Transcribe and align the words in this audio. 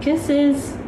Kisses. 0.00 0.78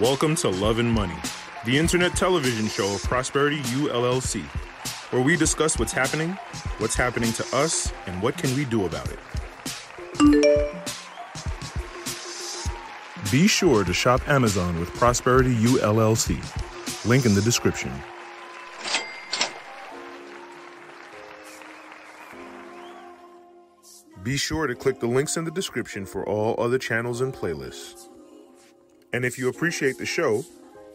Welcome 0.00 0.36
to 0.36 0.48
Love 0.48 0.78
and 0.78 0.90
Money, 0.90 1.12
the 1.66 1.76
internet 1.76 2.16
television 2.16 2.66
show 2.68 2.94
of 2.94 3.02
Prosperity 3.02 3.56
U 3.56 3.88
LLC, 3.88 4.42
where 5.12 5.20
we 5.20 5.36
discuss 5.36 5.78
what's 5.78 5.92
happening, 5.92 6.30
what's 6.78 6.94
happening 6.94 7.32
to 7.34 7.44
us, 7.54 7.92
and 8.06 8.22
what 8.22 8.38
can 8.38 8.56
we 8.56 8.64
do 8.64 8.86
about 8.86 9.12
it. 9.12 9.18
Be 13.32 13.46
sure 13.46 13.82
to 13.82 13.94
shop 13.94 14.28
Amazon 14.28 14.78
with 14.78 14.92
Prosperity 14.92 15.54
U 15.54 15.78
LLC. 15.78 16.36
Link 17.06 17.24
in 17.24 17.34
the 17.34 17.40
description. 17.40 17.90
Be 24.22 24.36
sure 24.36 24.66
to 24.66 24.74
click 24.74 25.00
the 25.00 25.06
links 25.06 25.38
in 25.38 25.44
the 25.44 25.50
description 25.50 26.04
for 26.04 26.28
all 26.28 26.54
other 26.62 26.76
channels 26.76 27.22
and 27.22 27.32
playlists. 27.32 28.10
And 29.14 29.24
if 29.24 29.38
you 29.38 29.48
appreciate 29.48 29.96
the 29.96 30.04
show, 30.04 30.44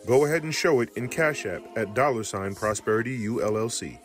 go 0.06 0.26
ahead 0.26 0.44
and 0.44 0.54
show 0.54 0.82
it 0.82 0.96
in 0.96 1.10
Cash 1.10 1.48
App 1.48 1.64
at 1.76 1.96
dollar 1.96 2.24
sign 2.24 2.54
Prosperity 2.54 3.16
U 3.16 3.38
LLC. 3.38 3.98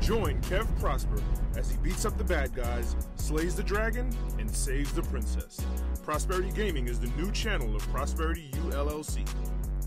Join 0.00 0.40
Kev 0.40 0.66
Prosper 0.80 1.22
as 1.56 1.70
he 1.70 1.76
beats 1.76 2.04
up 2.04 2.18
the 2.18 2.24
bad 2.24 2.52
guys, 2.56 2.96
slays 3.22 3.54
the 3.54 3.62
dragon, 3.62 4.10
and 4.40 4.50
saves 4.50 4.92
the 4.92 5.02
princess. 5.02 5.64
Prosperity 6.02 6.50
Gaming 6.50 6.88
is 6.88 6.98
the 6.98 7.06
new 7.16 7.30
channel 7.30 7.76
of 7.76 7.82
Prosperity 7.88 8.50
U 8.54 8.62
LLC. 8.72 9.24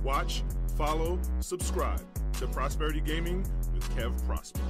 Watch, 0.03 0.44
follow, 0.78 1.19
subscribe 1.41 2.02
to 2.39 2.47
Prosperity 2.47 3.02
Gaming 3.02 3.45
with 3.73 3.83
Kev 3.95 4.25
Prosper. 4.25 4.61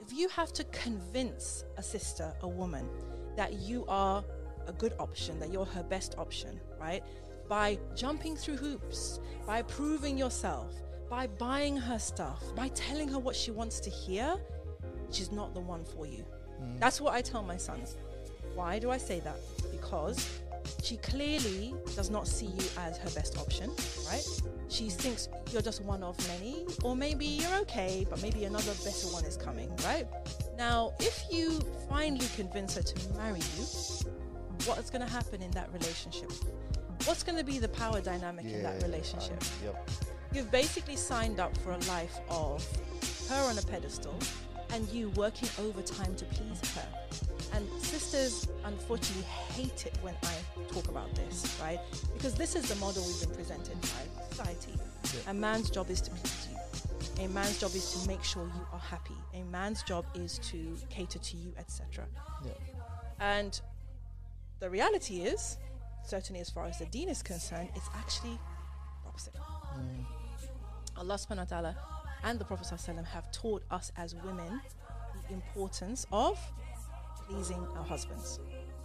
if 0.00 0.12
you 0.12 0.28
have 0.28 0.52
to 0.52 0.64
convince 0.64 1.64
a 1.78 1.82
sister, 1.82 2.34
a 2.42 2.48
woman, 2.48 2.88
that 3.36 3.54
you 3.54 3.84
are 3.86 4.24
a 4.66 4.72
good 4.72 4.94
option, 4.98 5.38
that 5.38 5.52
you're 5.52 5.64
her 5.64 5.84
best 5.84 6.16
option, 6.18 6.60
right? 6.80 7.02
By 7.48 7.78
jumping 7.94 8.36
through 8.36 8.56
hoops, 8.56 9.20
by 9.46 9.62
proving 9.62 10.18
yourself, 10.18 10.74
by 11.08 11.28
buying 11.28 11.76
her 11.76 11.98
stuff, 11.98 12.42
by 12.56 12.68
telling 12.68 13.08
her 13.08 13.20
what 13.20 13.36
she 13.36 13.52
wants 13.52 13.78
to 13.80 13.90
hear, 13.90 14.36
she's 15.12 15.32
not 15.32 15.54
the 15.54 15.60
one 15.60 15.84
for 15.84 16.06
you. 16.06 16.24
That's 16.78 17.00
what 17.00 17.14
I 17.14 17.22
tell 17.22 17.42
my 17.42 17.56
sons. 17.56 17.96
Why 18.54 18.78
do 18.78 18.90
I 18.90 18.98
say 18.98 19.20
that? 19.20 19.36
Because 19.70 20.40
she 20.82 20.96
clearly 20.98 21.74
does 21.96 22.10
not 22.10 22.28
see 22.28 22.46
you 22.46 22.64
as 22.78 22.98
her 22.98 23.10
best 23.10 23.38
option, 23.38 23.70
right? 24.06 24.24
She 24.68 24.88
thinks 24.88 25.28
you're 25.50 25.62
just 25.62 25.82
one 25.82 26.02
of 26.02 26.16
many, 26.28 26.64
or 26.82 26.94
maybe 26.94 27.26
you're 27.26 27.54
okay, 27.62 28.06
but 28.08 28.22
maybe 28.22 28.44
another 28.44 28.72
better 28.84 29.08
one 29.08 29.24
is 29.24 29.36
coming, 29.36 29.74
right? 29.84 30.06
Now, 30.56 30.92
if 31.00 31.24
you 31.30 31.60
finally 31.88 32.26
convince 32.36 32.76
her 32.76 32.82
to 32.82 33.14
marry 33.14 33.40
you, 33.40 33.64
what's 34.66 34.90
going 34.90 35.04
to 35.04 35.12
happen 35.12 35.42
in 35.42 35.50
that 35.52 35.72
relationship? 35.72 36.30
What's 37.04 37.22
going 37.22 37.38
to 37.38 37.44
be 37.44 37.58
the 37.58 37.68
power 37.68 38.00
dynamic 38.00 38.46
in 38.46 38.62
that 38.62 38.82
relationship? 38.82 39.42
Yep. 39.64 39.90
You've 40.32 40.50
basically 40.50 40.96
signed 40.96 41.40
up 41.40 41.56
for 41.58 41.72
a 41.72 41.78
life 41.88 42.18
of 42.30 42.66
her 43.28 43.50
on 43.50 43.58
a 43.58 43.62
pedestal 43.62 44.14
and 44.72 44.88
you 44.88 45.10
working 45.10 45.48
overtime 45.60 46.14
to 46.16 46.24
please 46.26 46.60
her. 46.74 46.88
And 47.54 47.68
sisters 47.82 48.48
unfortunately 48.64 49.24
hate 49.24 49.86
it 49.86 49.96
when 50.00 50.14
I 50.22 50.72
talk 50.72 50.88
about 50.88 51.14
this, 51.14 51.58
right? 51.60 51.78
Because 52.14 52.34
this 52.34 52.56
is 52.56 52.68
the 52.68 52.76
model 52.76 53.04
we've 53.04 53.20
been 53.20 53.36
presented 53.36 53.78
by 53.82 54.24
society. 54.30 54.72
A 55.28 55.34
man's 55.34 55.68
job 55.70 55.90
is 55.90 56.00
to 56.00 56.10
please 56.10 56.48
you. 56.50 57.24
A 57.24 57.28
man's 57.28 57.58
job 57.58 57.74
is 57.74 57.92
to 57.92 58.08
make 58.08 58.24
sure 58.24 58.44
you 58.44 58.66
are 58.72 58.78
happy. 58.78 59.14
A 59.34 59.42
man's 59.44 59.82
job 59.82 60.06
is 60.14 60.38
to 60.38 60.76
cater 60.88 61.18
to 61.18 61.36
you, 61.36 61.52
etc. 61.58 62.06
Yeah. 62.44 62.52
And 63.20 63.60
the 64.60 64.70
reality 64.70 65.22
is, 65.22 65.58
certainly 66.06 66.40
as 66.40 66.48
far 66.48 66.66
as 66.66 66.78
the 66.78 66.86
deen 66.86 67.10
is 67.10 67.22
concerned, 67.22 67.68
it's 67.76 67.88
actually 67.94 68.38
opposite. 69.06 69.34
Mm. 69.34 70.04
Allah 70.96 71.14
subhanahu 71.14 71.38
wa 71.38 71.44
ta'ala 71.44 71.76
and 72.24 72.38
the 72.38 72.44
Prophet 72.44 72.66
ﷺ 72.66 73.04
have 73.06 73.30
taught 73.32 73.62
us 73.70 73.92
as 73.96 74.14
women 74.14 74.60
the 75.28 75.34
importance 75.34 76.06
of 76.12 76.38
pleasing 77.28 77.66
our 77.76 77.84
husbands, 77.84 78.40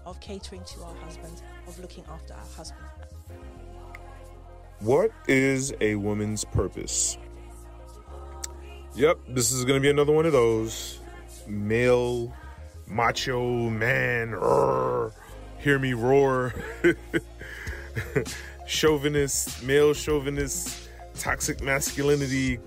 of 0.06 0.20
catering 0.20 0.64
to 0.64 0.84
our 0.84 0.96
husbands, 0.96 1.44
of 1.68 1.80
looking 1.80 2.04
after 2.12 2.34
our 2.34 2.46
husbands. 2.56 2.92
What 4.80 5.12
is 5.28 5.74
a 5.82 5.96
woman's 5.96 6.46
purpose? 6.46 7.18
Yep, 8.96 9.20
this 9.30 9.52
is 9.52 9.66
going 9.66 9.76
to 9.76 9.82
be 9.82 9.90
another 9.90 10.12
one 10.12 10.26
of 10.26 10.32
those 10.32 11.00
male, 11.48 12.34
macho 12.88 13.70
man, 13.70 14.32
roar, 14.32 15.14
hear 15.60 15.80
me 15.80 15.94
roar, 15.94 16.54
chauvinist, 18.68 19.64
male 19.64 19.94
chauvinist, 19.94 20.90
toxic 21.16 21.62
masculinity, 21.62 22.60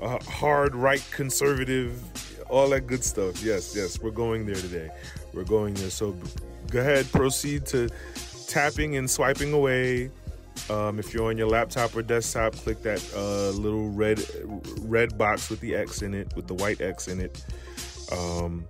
uh, 0.00 0.18
hard 0.24 0.74
right 0.74 1.04
conservative, 1.10 2.02
all 2.48 2.68
that 2.70 2.86
good 2.86 3.04
stuff. 3.04 3.42
Yes, 3.42 3.74
yes, 3.76 4.00
we're 4.00 4.10
going 4.10 4.46
there 4.46 4.54
today. 4.54 4.90
We're 5.32 5.44
going 5.44 5.74
there. 5.74 5.90
So 5.90 6.16
go 6.70 6.80
ahead, 6.80 7.10
proceed 7.12 7.66
to 7.66 7.88
tapping 8.46 8.96
and 8.96 9.10
swiping 9.10 9.52
away. 9.52 10.10
Um, 10.70 10.98
if 10.98 11.12
you're 11.12 11.28
on 11.28 11.36
your 11.36 11.48
laptop 11.48 11.96
or 11.96 12.02
desktop, 12.02 12.54
click 12.54 12.82
that 12.82 13.04
uh, 13.14 13.50
little 13.50 13.90
red 13.90 14.24
red 14.82 15.18
box 15.18 15.50
with 15.50 15.60
the 15.60 15.74
X 15.74 16.02
in 16.02 16.14
it, 16.14 16.34
with 16.36 16.46
the 16.46 16.54
white 16.54 16.80
X 16.80 17.08
in 17.08 17.20
it. 17.20 17.44
Um, 18.12 18.66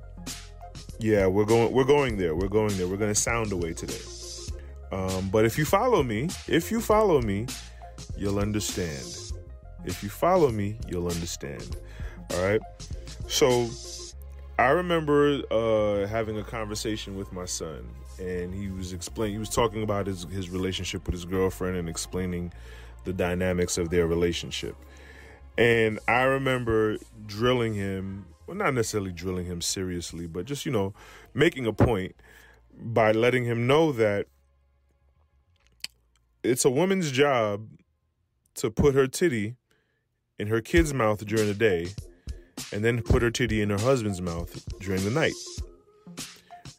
yeah, 0.99 1.27
we're 1.27 1.45
going 1.45 1.73
we're 1.73 1.85
going 1.85 2.17
there. 2.17 2.35
We're 2.35 2.49
going 2.49 2.77
there. 2.79 2.89
We're 2.89 2.97
going 2.97 3.13
to 3.13 3.21
sound 3.21 3.53
away 3.53 3.75
today. 3.75 4.01
Um, 4.93 5.29
but 5.31 5.45
if 5.45 5.59
you 5.59 5.65
follow 5.65 6.03
me, 6.03 6.29
if 6.47 6.71
you 6.71 6.81
follow 6.81 7.21
me, 7.21 7.47
you'll 8.17 8.39
understand. 8.39 9.24
If 9.85 10.03
you 10.03 10.09
follow 10.09 10.51
me, 10.51 10.79
you'll 10.89 11.09
understand. 11.09 11.77
All 12.33 12.43
right. 12.43 12.61
So 13.29 13.69
I 14.59 14.71
remember 14.71 15.43
uh, 15.51 16.07
having 16.07 16.39
a 16.39 16.45
conversation 16.45 17.17
with 17.17 17.33
my 17.33 17.45
son, 17.45 17.89
and 18.19 18.55
he 18.55 18.69
was 18.69 18.93
explaining. 18.93 19.35
He 19.35 19.39
was 19.39 19.51
talking 19.51 19.83
about 19.83 20.07
his 20.07 20.25
his 20.25 20.51
relationship 20.51 21.07
with 21.07 21.15
his 21.15 21.25
girlfriend 21.25 21.77
and 21.77 21.89
explaining 21.89 22.53
the 23.05 23.13
dynamics 23.13 23.79
of 23.79 23.91
their 23.91 24.07
relationship. 24.07 24.77
And 25.59 25.99
I 26.09 26.23
remember 26.23 26.99
drilling 27.27 27.75
him, 27.75 28.27
well, 28.47 28.57
not 28.57 28.75
necessarily 28.75 29.13
drilling 29.13 29.47
him 29.47 29.61
seriously, 29.61 30.27
but 30.27 30.47
just 30.47 30.67
you 30.67 30.73
know, 30.73 30.95
making 31.35 31.67
a 31.67 31.73
point 31.73 32.17
by 32.77 33.13
letting 33.13 33.45
him 33.45 33.67
know 33.67 33.93
that 33.93 34.27
it's 36.43 36.65
a 36.65 36.71
woman's 36.71 37.11
job 37.11 37.69
to 38.55 38.71
put 38.71 38.95
her 38.95 39.07
titty 39.07 39.57
in 40.39 40.49
her 40.49 40.61
kid's 40.61 40.93
mouth 40.93 41.25
during 41.27 41.47
the 41.47 41.55
day 41.55 41.89
and 42.73 42.85
then 42.85 43.03
put 43.03 43.23
her 43.23 43.31
titty 43.31 43.63
in 43.63 43.71
her 43.71 43.79
husband's 43.79 44.21
mouth 44.21 44.65
during 44.81 45.05
the 45.05 45.11
night. 45.11 45.33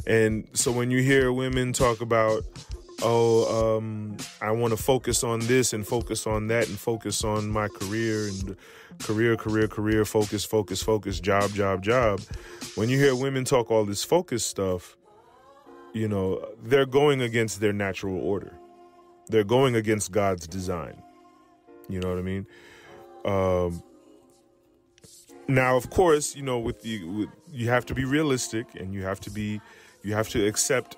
And 0.08 0.48
so 0.54 0.72
when 0.72 0.92
you 0.92 1.02
hear 1.02 1.32
women 1.32 1.74
talk 1.74 2.02
about, 2.02 2.44
oh, 3.02 3.78
um, 3.78 4.18
I 4.42 4.52
want 4.52 4.72
to 4.76 4.82
focus 4.82 5.24
on 5.24 5.40
this 5.42 5.74
and 5.74 5.86
focus 5.86 6.28
on 6.28 6.48
that 6.48 6.68
and 6.68 6.78
focus 6.78 7.24
on 7.24 7.50
my 7.50 7.68
career 7.68 8.28
and 8.28 8.56
career, 9.00 9.36
career, 9.36 9.68
career, 9.68 10.06
focus, 10.06 10.46
focus, 10.46 10.82
focus, 10.82 11.20
job, 11.20 11.52
job, 11.52 11.82
job. 11.82 12.22
When 12.76 12.90
you 12.90 12.98
hear 12.98 13.16
women 13.16 13.46
talk 13.46 13.72
all 13.72 13.86
this 13.86 14.04
focus 14.04 14.46
stuff, 14.46 14.96
you 15.94 16.08
know, 16.08 16.46
they're 16.62 16.86
going 16.86 17.22
against 17.22 17.62
their 17.62 17.74
natural 17.74 18.20
order. 18.20 18.54
They're 19.28 19.44
going 19.44 19.76
against 19.76 20.12
God's 20.12 20.48
design. 20.48 21.02
You 21.88 22.00
know 22.00 22.10
what 22.10 22.18
I 22.18 22.22
mean? 22.22 22.46
Um, 23.26 23.84
now, 25.48 25.76
of 25.76 25.90
course, 25.90 26.36
you 26.36 26.44
know, 26.44 26.60
with 26.60 26.82
the 26.82 27.04
with, 27.04 27.30
you 27.52 27.70
have 27.70 27.86
to 27.88 27.96
be 27.96 28.06
realistic, 28.06 28.68
and 28.76 28.94
you 28.94 29.04
have 29.04 29.20
to 29.22 29.30
be, 29.30 29.62
you 30.04 30.14
have 30.14 30.30
to 30.30 30.46
accept 30.48 30.98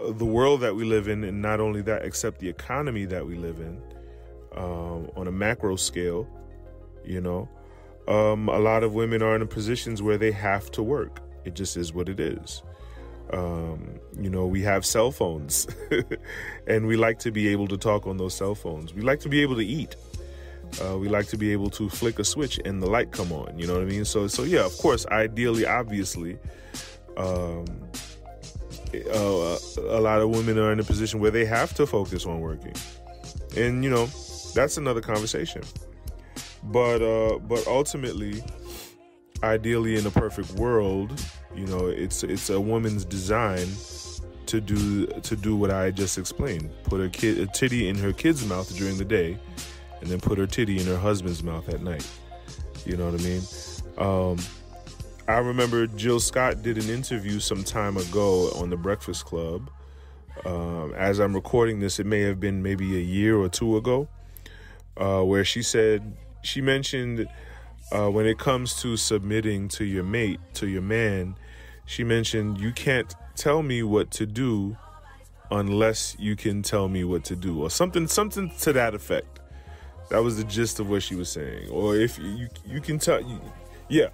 uh, 0.00 0.12
the 0.12 0.24
world 0.24 0.60
that 0.60 0.74
we 0.74 0.84
live 0.84 1.08
in, 1.08 1.24
and 1.24 1.40
not 1.40 1.60
only 1.60 1.82
that, 1.82 2.04
accept 2.04 2.40
the 2.40 2.48
economy 2.48 3.04
that 3.06 3.26
we 3.26 3.36
live 3.36 3.60
in 3.60 3.80
um, 4.56 5.10
on 5.16 5.26
a 5.26 5.32
macro 5.32 5.76
scale. 5.76 6.28
You 7.04 7.20
know, 7.20 7.48
um, 8.06 8.48
a 8.48 8.58
lot 8.58 8.82
of 8.82 8.94
women 8.94 9.22
are 9.22 9.34
in 9.34 9.46
positions 9.48 10.02
where 10.02 10.18
they 10.18 10.32
have 10.32 10.70
to 10.72 10.82
work. 10.82 11.20
It 11.44 11.54
just 11.54 11.76
is 11.76 11.92
what 11.92 12.08
it 12.08 12.20
is. 12.20 12.62
Um, 13.32 14.00
you 14.18 14.28
know, 14.28 14.46
we 14.46 14.62
have 14.62 14.84
cell 14.84 15.10
phones, 15.10 15.66
and 16.66 16.86
we 16.86 16.96
like 16.96 17.18
to 17.20 17.30
be 17.30 17.48
able 17.48 17.68
to 17.68 17.76
talk 17.76 18.06
on 18.06 18.16
those 18.16 18.34
cell 18.34 18.54
phones. 18.54 18.92
We 18.92 19.02
like 19.02 19.20
to 19.20 19.28
be 19.28 19.40
able 19.42 19.56
to 19.56 19.64
eat. 19.64 19.96
Uh, 20.82 20.96
we 20.96 21.08
like 21.08 21.26
to 21.26 21.36
be 21.36 21.52
able 21.52 21.70
to 21.70 21.88
flick 21.88 22.18
a 22.18 22.24
switch 22.24 22.60
and 22.64 22.82
the 22.82 22.86
light 22.88 23.10
come 23.10 23.32
on. 23.32 23.58
You 23.58 23.66
know 23.66 23.74
what 23.74 23.82
I 23.82 23.86
mean? 23.86 24.04
So, 24.04 24.28
so 24.28 24.44
yeah, 24.44 24.64
of 24.64 24.76
course, 24.78 25.06
ideally, 25.06 25.66
obviously, 25.66 26.38
um, 27.16 27.66
uh, 28.94 29.58
a 29.78 30.00
lot 30.00 30.20
of 30.20 30.30
women 30.30 30.58
are 30.58 30.72
in 30.72 30.80
a 30.80 30.84
position 30.84 31.20
where 31.20 31.30
they 31.30 31.44
have 31.44 31.74
to 31.74 31.86
focus 31.86 32.26
on 32.26 32.40
working, 32.40 32.74
and 33.56 33.84
you 33.84 33.90
know, 33.90 34.06
that's 34.54 34.76
another 34.76 35.00
conversation. 35.00 35.62
But 36.64 37.02
uh, 37.02 37.38
but 37.38 37.66
ultimately, 37.66 38.42
ideally, 39.42 39.96
in 39.96 40.06
a 40.06 40.10
perfect 40.10 40.52
world, 40.52 41.20
you 41.54 41.66
know, 41.66 41.86
it's 41.86 42.24
it's 42.24 42.50
a 42.50 42.60
woman's 42.60 43.04
design 43.04 43.66
to 44.46 44.60
do 44.60 45.06
to 45.06 45.36
do 45.36 45.56
what 45.56 45.70
I 45.70 45.90
just 45.90 46.18
explained. 46.18 46.70
Put 46.84 47.00
a 47.00 47.08
kid 47.08 47.38
a 47.38 47.46
titty 47.46 47.88
in 47.88 47.96
her 47.96 48.12
kid's 48.12 48.44
mouth 48.44 48.74
during 48.76 48.98
the 48.98 49.04
day 49.04 49.38
and 50.00 50.08
then 50.10 50.20
put 50.20 50.38
her 50.38 50.46
titty 50.46 50.78
in 50.78 50.86
her 50.86 50.96
husband's 50.98 51.42
mouth 51.42 51.68
at 51.68 51.82
night. 51.82 52.06
You 52.86 52.96
know 52.96 53.10
what 53.10 53.20
I 53.20 53.24
mean? 53.24 53.42
Um, 53.98 54.38
I 55.28 55.38
remember 55.38 55.86
Jill 55.86 56.20
Scott 56.20 56.62
did 56.62 56.78
an 56.78 56.88
interview 56.88 57.38
some 57.38 57.62
time 57.62 57.96
ago 57.96 58.50
on 58.56 58.70
the 58.70 58.76
Breakfast 58.76 59.26
Club. 59.26 59.70
Um, 60.44 60.94
as 60.94 61.18
I'm 61.18 61.34
recording 61.34 61.80
this, 61.80 61.98
it 61.98 62.06
may 62.06 62.20
have 62.20 62.40
been 62.40 62.62
maybe 62.62 62.96
a 62.96 63.00
year 63.00 63.36
or 63.36 63.48
two 63.48 63.76
ago, 63.76 64.08
uh, 64.96 65.22
where 65.22 65.44
she 65.44 65.62
said 65.62 66.16
she 66.42 66.60
mentioned 66.60 67.28
uh, 67.92 68.08
when 68.10 68.26
it 68.26 68.38
comes 68.38 68.80
to 68.82 68.96
submitting 68.96 69.68
to 69.68 69.84
your 69.84 70.04
mate, 70.04 70.40
to 70.54 70.66
your 70.66 70.82
man, 70.82 71.36
she 71.84 72.04
mentioned 72.04 72.58
you 72.58 72.72
can't 72.72 73.14
tell 73.34 73.62
me 73.62 73.82
what 73.82 74.10
to 74.12 74.26
do 74.26 74.76
unless 75.50 76.16
you 76.18 76.36
can 76.36 76.62
tell 76.62 76.88
me 76.88 77.02
what 77.02 77.24
to 77.24 77.34
do, 77.34 77.60
or 77.60 77.68
something, 77.68 78.06
something 78.06 78.50
to 78.60 78.72
that 78.72 78.94
effect. 78.94 79.39
That 80.10 80.22
was 80.22 80.36
the 80.36 80.44
gist 80.44 80.80
of 80.80 80.90
what 80.90 81.02
she 81.02 81.14
was 81.14 81.30
saying. 81.30 81.68
Or 81.70 81.96
if 81.96 82.18
you 82.18 82.48
you 82.66 82.80
can 82.80 82.98
tell, 82.98 83.20
yeah, 83.88 84.08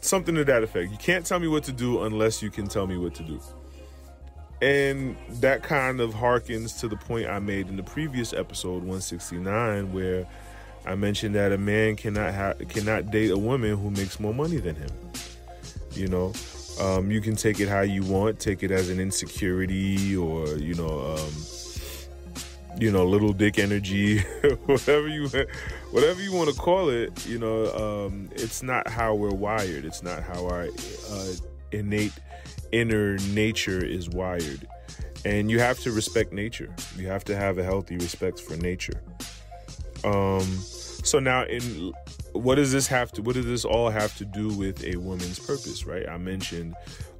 something 0.00 0.34
to 0.34 0.44
that 0.44 0.62
effect. 0.62 0.90
You 0.90 0.98
can't 0.98 1.26
tell 1.26 1.38
me 1.38 1.48
what 1.48 1.64
to 1.64 1.72
do 1.72 2.02
unless 2.04 2.42
you 2.42 2.50
can 2.50 2.68
tell 2.68 2.86
me 2.86 2.96
what 2.96 3.14
to 3.16 3.22
do. 3.22 3.40
And 4.60 5.16
that 5.40 5.62
kind 5.62 6.00
of 6.00 6.14
harkens 6.14 6.80
to 6.80 6.88
the 6.88 6.96
point 6.96 7.28
I 7.28 7.38
made 7.38 7.68
in 7.68 7.76
the 7.76 7.82
previous 7.82 8.32
episode 8.32 8.82
169, 8.82 9.92
where 9.92 10.26
I 10.84 10.94
mentioned 10.96 11.34
that 11.36 11.52
a 11.52 11.58
man 11.58 11.96
cannot 11.96 12.34
ha- 12.34 12.54
cannot 12.68 13.10
date 13.10 13.30
a 13.30 13.38
woman 13.38 13.76
who 13.76 13.90
makes 13.90 14.18
more 14.18 14.34
money 14.34 14.56
than 14.56 14.74
him. 14.74 14.90
You 15.92 16.08
know, 16.08 16.32
um, 16.80 17.10
you 17.10 17.20
can 17.20 17.36
take 17.36 17.60
it 17.60 17.68
how 17.68 17.80
you 17.80 18.02
want, 18.04 18.40
take 18.40 18.62
it 18.62 18.70
as 18.70 18.88
an 18.88 19.00
insecurity 19.00 20.16
or 20.16 20.46
you 20.56 20.74
know. 20.74 21.16
Um, 21.16 21.32
you 22.78 22.92
know, 22.92 23.04
little 23.04 23.32
dick 23.32 23.58
energy, 23.58 24.18
whatever 24.66 25.08
you 25.08 25.28
whatever 25.90 26.22
you 26.22 26.32
want 26.32 26.50
to 26.50 26.56
call 26.56 26.88
it. 26.88 27.26
You 27.26 27.38
know, 27.38 28.06
um, 28.06 28.30
it's 28.34 28.62
not 28.62 28.88
how 28.88 29.14
we're 29.14 29.34
wired. 29.34 29.84
It's 29.84 30.02
not 30.02 30.22
how 30.22 30.46
our 30.46 30.68
uh, 31.10 31.32
innate 31.72 32.12
inner 32.72 33.18
nature 33.32 33.84
is 33.84 34.08
wired. 34.08 34.66
And 35.24 35.50
you 35.50 35.58
have 35.58 35.80
to 35.80 35.92
respect 35.92 36.32
nature. 36.32 36.74
You 36.96 37.08
have 37.08 37.24
to 37.24 37.36
have 37.36 37.58
a 37.58 37.64
healthy 37.64 37.96
respect 37.96 38.40
for 38.40 38.56
nature. 38.56 39.02
Um, 40.04 40.42
so 40.42 41.18
now, 41.18 41.44
in 41.44 41.92
what 42.32 42.54
does 42.54 42.72
this 42.72 42.86
have 42.86 43.10
to? 43.12 43.22
What 43.22 43.34
does 43.34 43.46
this 43.46 43.64
all 43.64 43.90
have 43.90 44.16
to 44.18 44.24
do 44.24 44.48
with 44.48 44.84
a 44.84 44.96
woman's 44.96 45.38
purpose? 45.38 45.84
Right? 45.84 46.08
I 46.08 46.18
mentioned 46.18 46.74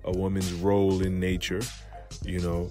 a 0.04 0.12
woman's 0.12 0.52
role 0.52 1.02
in 1.02 1.18
nature. 1.18 1.62
You 2.24 2.40
know, 2.40 2.70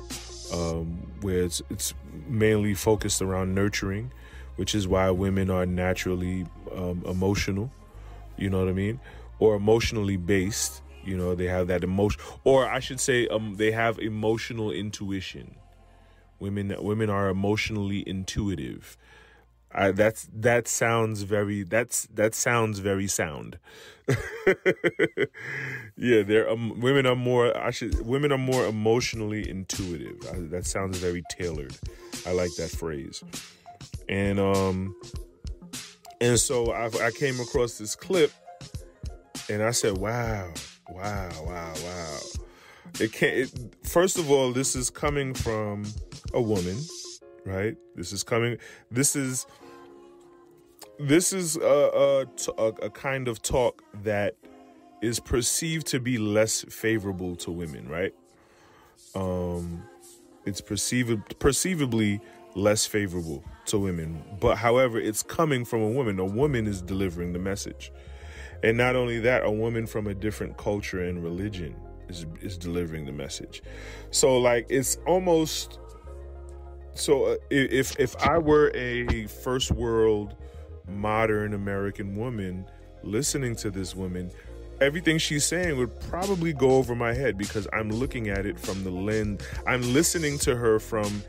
um, 0.53 1.11
where 1.21 1.43
it's 1.43 1.61
it's 1.69 1.93
mainly 2.27 2.73
focused 2.73 3.21
around 3.21 3.53
nurturing, 3.55 4.11
which 4.55 4.75
is 4.75 4.87
why 4.87 5.09
women 5.09 5.49
are 5.49 5.65
naturally 5.65 6.45
um, 6.75 7.03
emotional. 7.05 7.71
You 8.37 8.49
know 8.49 8.59
what 8.59 8.69
I 8.69 8.73
mean? 8.73 8.99
Or 9.39 9.55
emotionally 9.55 10.17
based. 10.17 10.81
You 11.03 11.15
know, 11.15 11.35
they 11.35 11.45
have 11.45 11.67
that 11.67 11.85
emotion, 11.85 12.19
or 12.43 12.67
I 12.67 12.79
should 12.79 12.99
say, 12.99 13.29
um, 13.29 13.55
they 13.55 13.71
have 13.71 13.97
emotional 13.97 14.71
intuition. 14.71 15.55
Women, 16.37 16.75
women 16.79 17.09
are 17.09 17.29
emotionally 17.29 18.03
intuitive. 18.05 18.97
I, 19.77 19.91
that's 19.91 20.27
that 20.33 20.67
sounds 20.67 21.21
very 21.21 21.61
that's 21.61 22.07
that 22.15 22.33
sounds 22.33 22.79
very 22.79 23.05
sound. 23.05 23.59
yeah, 25.95 26.23
they're 26.23 26.49
um, 26.49 26.79
women 26.79 27.05
are 27.05 27.15
more. 27.15 27.55
I 27.55 27.69
should 27.69 28.03
women 28.03 28.31
are 28.31 28.39
more 28.39 28.65
emotionally 28.65 29.47
intuitive. 29.47 30.17
I, 30.33 30.39
that 30.49 30.65
sounds 30.65 30.97
very 30.97 31.23
tailored. 31.29 31.77
I 32.25 32.31
like 32.31 32.49
that 32.57 32.71
phrase. 32.71 33.23
And 34.09 34.39
um, 34.39 34.95
and 36.19 36.39
so 36.39 36.71
I, 36.71 36.87
I 37.05 37.11
came 37.11 37.39
across 37.39 37.77
this 37.77 37.95
clip, 37.95 38.31
and 39.47 39.61
I 39.61 39.71
said, 39.71 39.99
"Wow, 39.99 40.53
wow, 40.89 41.29
wow, 41.43 41.73
wow." 41.85 42.19
It 42.99 43.11
can't. 43.11 43.35
It, 43.35 43.75
first 43.83 44.17
of 44.17 44.31
all, 44.31 44.53
this 44.53 44.75
is 44.75 44.89
coming 44.89 45.35
from 45.35 45.85
a 46.33 46.41
woman, 46.41 46.77
right? 47.45 47.75
This 47.95 48.11
is 48.11 48.23
coming. 48.23 48.57
This 48.89 49.15
is 49.15 49.45
this 50.99 51.33
is 51.33 51.57
a, 51.57 52.25
a, 52.57 52.63
a, 52.63 52.89
kind 52.89 53.27
of 53.27 53.41
talk 53.41 53.83
that 54.03 54.35
is 55.01 55.19
perceived 55.19 55.87
to 55.87 55.99
be 55.99 56.17
less 56.17 56.63
favorable 56.69 57.35
to 57.37 57.51
women, 57.51 57.87
right? 57.87 58.13
Um, 59.15 59.83
it's 60.45 60.61
perceived 60.61 61.39
perceivably 61.39 62.19
less 62.55 62.85
favorable 62.85 63.43
to 63.65 63.77
women, 63.77 64.23
but 64.39 64.57
however, 64.57 64.99
it's 64.99 65.21
coming 65.21 65.65
from 65.65 65.81
a 65.81 65.89
woman. 65.89 66.19
A 66.19 66.25
woman 66.25 66.67
is 66.67 66.81
delivering 66.81 67.33
the 67.33 67.39
message, 67.39 67.91
and 68.63 68.77
not 68.77 68.95
only 68.95 69.19
that, 69.19 69.45
a 69.45 69.51
woman 69.51 69.85
from 69.85 70.07
a 70.07 70.13
different 70.13 70.57
culture 70.57 71.03
and 71.03 71.23
religion 71.23 71.75
is 72.09 72.25
is 72.41 72.57
delivering 72.57 73.05
the 73.05 73.11
message. 73.11 73.61
So, 74.11 74.37
like, 74.37 74.65
it's 74.69 74.97
almost 75.05 75.79
so. 76.93 77.25
Uh, 77.25 77.35
if 77.51 77.99
if 77.99 78.15
I 78.17 78.37
were 78.37 78.71
a 78.73 79.27
first 79.27 79.71
world 79.71 80.35
modern 80.87 81.53
American 81.53 82.15
woman 82.15 82.65
listening 83.03 83.55
to 83.57 83.69
this 83.69 83.95
woman, 83.95 84.31
everything 84.81 85.17
she's 85.17 85.45
saying 85.45 85.77
would 85.77 85.99
probably 86.01 86.53
go 86.53 86.71
over 86.71 86.95
my 86.95 87.13
head 87.13 87.37
because 87.37 87.67
I'm 87.73 87.89
looking 87.89 88.29
at 88.29 88.45
it 88.45 88.59
from 88.59 88.83
the 88.83 88.91
lens, 88.91 89.41
I'm 89.65 89.81
listening 89.93 90.37
to 90.39 90.55
her 90.55 90.79
from 90.79 91.23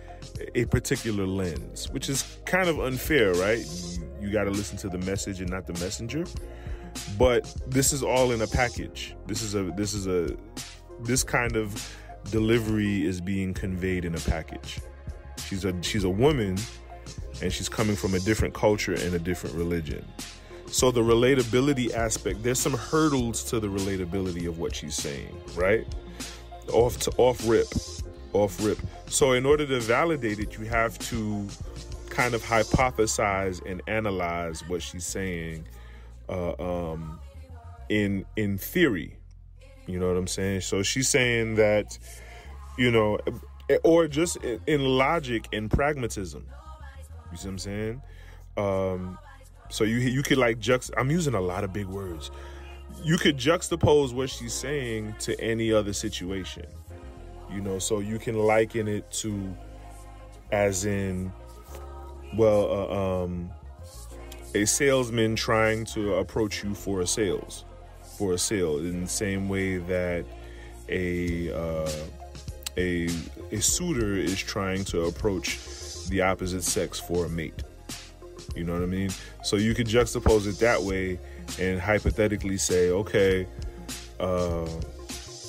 a 0.55 0.65
particular 0.67 1.27
lens, 1.27 1.91
which 1.91 2.09
is 2.09 2.39
kind 2.45 2.69
of 2.69 2.81
unfair, 2.81 3.33
right? 3.35 3.65
You, 4.21 4.31
got 4.31 4.45
to 4.45 4.51
listen 4.51 4.77
to 4.79 4.89
the 4.89 4.99
message 4.99 5.41
and 5.41 5.51
not 5.51 5.67
the 5.67 5.73
messenger. 5.75 6.25
But 7.17 7.53
this 7.67 7.93
is 7.93 8.03
all 8.03 8.33
in 8.33 8.43
a 8.43 8.47
package. 8.47 9.15
This 9.27 9.43
is 9.43 9.55
a 9.55 9.65
this 9.77 9.95
is 9.95 10.07
a 10.07 10.37
this 11.03 11.23
kind 11.23 11.55
of 11.55 11.97
delivery 12.31 13.07
is 13.07 13.21
being 13.21 13.55
conveyed 13.55 14.05
in 14.05 14.15
a 14.15 14.21
package. 14.21 14.81
She's 15.47 15.65
a 15.65 15.81
she's 15.83 16.05
a 16.05 16.11
woman 16.11 16.57
and 17.43 17.53
she's 17.53 17.69
coming 17.69 17.97
from 17.97 18.15
a 18.15 18.21
different 18.21 18.55
culture 18.55 18.95
and 18.95 19.15
a 19.15 19.19
different 19.19 19.55
religion. 19.57 20.05
So 20.67 20.91
the 20.91 21.01
relatability 21.01 21.95
aspect, 21.95 22.43
there's 22.43 22.61
some 22.61 22.75
hurdles 22.75 23.43
to 23.45 23.61
the 23.61 23.69
relatability 23.69 24.47
of 24.49 24.59
what 24.59 24.75
she's 24.75 24.95
saying, 24.95 25.35
right? 25.55 25.87
Off 26.73 26.99
to 27.01 27.11
off 27.17 27.47
rip, 27.49 27.69
off 28.35 28.63
rip. 28.63 28.79
So 29.07 29.33
in 29.33 29.47
order 29.47 29.67
to 29.67 29.81
validate 29.81 30.39
it, 30.39 30.59
you 30.59 30.67
have 30.67 30.99
to 30.99 31.47
kind 32.11 32.35
of 32.35 32.43
hypothesize 32.43 33.65
and 33.65 33.81
analyze 33.87 34.67
what 34.69 34.83
she's 34.83 35.07
saying 35.07 35.65
uh, 36.29 36.53
um, 36.59 37.19
in 37.89 38.27
in 38.37 38.59
theory. 38.59 39.17
You 39.87 39.99
know 39.99 40.09
what 40.09 40.19
I'm 40.19 40.27
saying? 40.27 40.61
So 40.63 40.83
she's 40.83 41.09
saying 41.09 41.55
that, 41.55 41.99
you 42.77 42.91
know, 42.91 43.19
or 43.85 44.07
just 44.07 44.37
in 44.67 44.85
logic 44.85 45.47
and 45.55 45.71
pragmatism 45.71 46.45
you 47.31 47.37
see 47.37 47.49
what 47.49 47.53
I'm 47.53 47.59
saying? 47.59 48.03
Um, 48.57 49.19
so 49.71 49.85
you 49.85 49.97
you 49.97 50.23
could 50.23 50.39
like 50.39 50.59
juxt. 50.59 50.91
I'm 50.97 51.11
using 51.11 51.35
a 51.35 51.41
lot 51.41 51.65
of 51.65 51.73
big 51.73 51.87
words. 51.87 52.31
You 53.05 53.19
could 53.19 53.37
juxtapose 53.37 54.13
what 54.13 54.31
she's 54.31 54.55
saying 54.55 55.15
to 55.21 55.39
any 55.41 55.73
other 55.73 55.93
situation. 55.93 56.67
You 57.53 57.61
know, 57.61 57.79
so 57.79 58.01
you 58.01 58.19
can 58.19 58.39
liken 58.39 58.89
it 58.89 59.11
to, 59.13 59.57
as 60.53 60.85
in, 60.85 61.33
well, 62.37 62.71
uh, 62.71 63.25
um, 63.25 63.51
a 64.55 64.65
salesman 64.67 65.37
trying 65.37 65.85
to 65.87 66.15
approach 66.15 66.63
you 66.63 66.75
for 66.75 67.01
a 67.01 67.07
sales, 67.07 67.65
for 68.19 68.33
a 68.33 68.39
sale, 68.39 68.79
in 68.79 69.03
the 69.03 69.09
same 69.09 69.49
way 69.49 69.79
that 69.79 70.25
a 70.89 71.53
uh, 71.53 71.91
a 72.77 73.09
a 73.51 73.61
suitor 73.61 74.15
is 74.15 74.39
trying 74.39 74.85
to 74.85 75.05
approach 75.05 75.59
the 76.09 76.23
opposite 76.23 76.63
sex 76.63 76.99
for 76.99 77.27
a 77.27 77.29
mate. 77.29 77.63
You 78.55 78.65
know 78.65 78.73
what 78.73 78.83
I 78.83 78.87
mean? 78.87 79.11
So 79.43 79.57
you 79.57 79.75
could 79.75 79.87
juxtapose 79.87 80.47
it 80.47 80.59
that 80.61 80.83
way 80.83 81.19
and 81.59 81.81
hypothetically 81.81 82.57
say, 82.57 82.91
okay, 82.91 83.47
uh, 84.19 84.69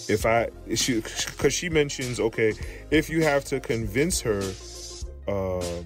if 0.07 0.25
I, 0.25 0.49
she, 0.75 0.95
because 0.95 1.53
she 1.53 1.69
mentions, 1.69 2.19
okay, 2.19 2.53
if 2.91 3.09
you 3.09 3.23
have 3.23 3.45
to 3.45 3.59
convince 3.59 4.21
her 4.21 4.41
uh, 5.27 5.83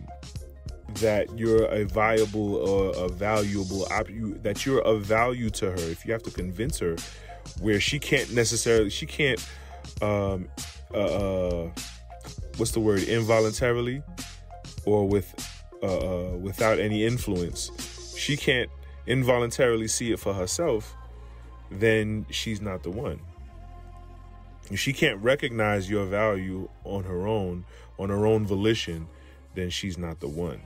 that 0.95 1.37
you're 1.37 1.65
a 1.65 1.85
viable 1.85 2.55
or 2.55 3.05
a 3.05 3.09
valuable 3.09 3.85
op- 3.91 4.09
you, 4.09 4.35
that 4.43 4.65
you're 4.65 4.81
of 4.81 5.01
value 5.03 5.49
to 5.49 5.71
her 5.71 5.77
if 5.77 6.05
you 6.05 6.11
have 6.11 6.23
to 6.23 6.31
convince 6.31 6.79
her 6.79 6.95
where 7.59 7.79
she 7.79 7.99
can't 7.99 8.31
necessarily 8.31 8.89
she 8.89 9.05
can't 9.05 9.45
um 10.01 10.47
uh, 10.93 10.97
uh 10.97 11.69
what's 12.57 12.71
the 12.71 12.79
word 12.79 13.01
involuntarily 13.03 14.01
or 14.85 15.07
with 15.07 15.33
uh, 15.81 16.31
uh 16.31 16.37
without 16.37 16.79
any 16.79 17.05
influence 17.05 18.15
she 18.17 18.37
can't 18.37 18.69
involuntarily 19.07 19.87
see 19.87 20.11
it 20.11 20.19
for 20.19 20.33
herself 20.33 20.95
then 21.71 22.25
she's 22.29 22.61
not 22.61 22.83
the 22.83 22.89
one 22.89 23.19
if 24.71 24.79
she 24.79 24.93
can't 24.93 25.21
recognize 25.21 25.89
your 25.89 26.05
value 26.05 26.69
on 26.83 27.03
her 27.03 27.27
own 27.27 27.65
on 27.99 28.09
her 28.09 28.25
own 28.25 28.45
volition 28.45 29.07
then 29.55 29.69
she's 29.69 29.97
not 29.97 30.19
the 30.19 30.27
one 30.27 30.61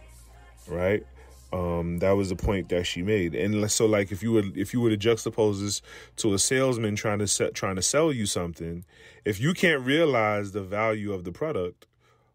right? 0.68 1.06
Um, 1.54 2.00
that 2.00 2.12
was 2.12 2.30
the 2.30 2.36
point 2.36 2.70
that 2.70 2.86
she 2.86 3.02
made. 3.02 3.34
And 3.34 3.70
so, 3.72 3.86
like, 3.86 4.12
if 4.12 4.22
you 4.22 4.34
were 4.34 4.44
if 4.56 4.74
you 4.74 4.82
were 4.82 4.90
to 4.90 4.98
juxtapose 4.98 5.62
this 5.62 5.82
to 6.18 6.34
a 6.34 6.40
salesman 6.40 6.96
trying 6.96 7.20
to 7.20 7.28
set, 7.28 7.54
trying 7.54 7.78
to 7.78 7.82
sell 7.82 8.12
you 8.12 8.26
something, 8.26 8.84
if 9.24 9.40
you 9.40 9.54
can't 9.54 9.82
realize 9.86 10.52
the 10.52 10.62
value 10.62 11.14
of 11.14 11.24
the 11.24 11.32
product 11.32 11.88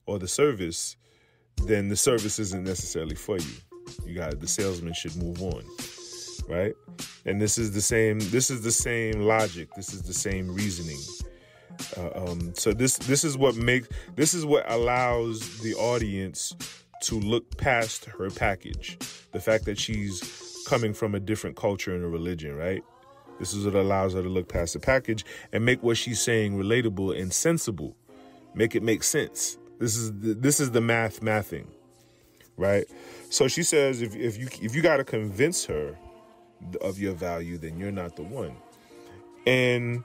or 0.06 0.18
the 0.18 0.28
service, 0.28 0.96
then 1.64 1.88
the 1.88 1.96
service 1.96 2.38
isn't 2.38 2.64
necessarily 2.64 3.14
for 3.14 3.38
you. 3.38 3.52
You 4.06 4.14
got 4.14 4.40
the 4.40 4.48
salesman 4.48 4.94
should 4.94 5.16
move 5.16 5.42
on, 5.42 5.64
right? 6.48 6.74
And 7.24 7.40
this 7.40 7.58
is 7.58 7.72
the 7.72 7.80
same. 7.80 8.18
This 8.18 8.50
is 8.50 8.62
the 8.62 8.72
same 8.72 9.22
logic. 9.22 9.68
This 9.76 9.92
is 9.92 10.02
the 10.02 10.14
same 10.14 10.54
reasoning. 10.54 10.98
Uh, 11.96 12.30
um, 12.30 12.54
so 12.54 12.72
this 12.72 12.96
this 12.98 13.24
is 13.24 13.36
what 13.36 13.56
makes 13.56 13.88
this 14.14 14.34
is 14.34 14.44
what 14.44 14.70
allows 14.70 15.60
the 15.60 15.74
audience 15.74 16.54
to 17.02 17.18
look 17.18 17.56
past 17.56 18.04
her 18.06 18.30
package. 18.30 18.98
The 19.32 19.40
fact 19.40 19.64
that 19.64 19.78
she's 19.78 20.64
coming 20.66 20.94
from 20.94 21.14
a 21.14 21.20
different 21.20 21.56
culture 21.56 21.94
and 21.94 22.04
a 22.04 22.08
religion, 22.08 22.54
right? 22.54 22.82
This 23.38 23.54
is 23.54 23.64
what 23.64 23.74
allows 23.74 24.14
her 24.14 24.22
to 24.22 24.28
look 24.28 24.48
past 24.48 24.74
the 24.74 24.78
package 24.78 25.24
and 25.52 25.64
make 25.64 25.82
what 25.82 25.96
she's 25.96 26.20
saying 26.20 26.56
relatable 26.56 27.20
and 27.20 27.32
sensible. 27.32 27.96
Make 28.54 28.76
it 28.76 28.82
make 28.82 29.02
sense. 29.02 29.58
This 29.82 29.96
is 29.96 30.12
the, 30.20 30.34
this 30.34 30.60
is 30.60 30.70
the 30.70 30.80
math 30.80 31.22
mathing, 31.22 31.66
right? 32.56 32.84
So 33.30 33.48
she 33.48 33.64
says 33.64 34.00
if 34.00 34.14
if 34.14 34.38
you 34.38 34.46
if 34.62 34.76
you 34.76 34.80
got 34.80 34.98
to 34.98 35.04
convince 35.04 35.64
her 35.64 35.98
of 36.80 37.00
your 37.00 37.14
value, 37.14 37.58
then 37.58 37.76
you're 37.78 37.90
not 37.90 38.14
the 38.14 38.22
one. 38.22 38.54
And 39.44 40.04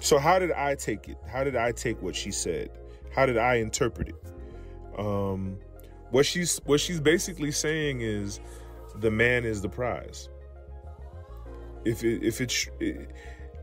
so 0.00 0.18
how 0.18 0.38
did 0.38 0.52
I 0.52 0.74
take 0.74 1.08
it? 1.08 1.16
How 1.26 1.44
did 1.44 1.56
I 1.56 1.72
take 1.72 2.02
what 2.02 2.14
she 2.14 2.30
said? 2.30 2.68
How 3.10 3.24
did 3.24 3.38
I 3.38 3.54
interpret 3.54 4.08
it? 4.08 4.22
Um, 4.98 5.56
what 6.10 6.26
she's 6.26 6.60
what 6.66 6.80
she's 6.80 7.00
basically 7.00 7.52
saying 7.52 8.02
is 8.02 8.38
the 8.96 9.10
man 9.10 9.46
is 9.46 9.62
the 9.62 9.70
prize. 9.70 10.28
If 11.86 12.04
it, 12.04 12.22
if 12.22 12.42
it's 12.42 12.68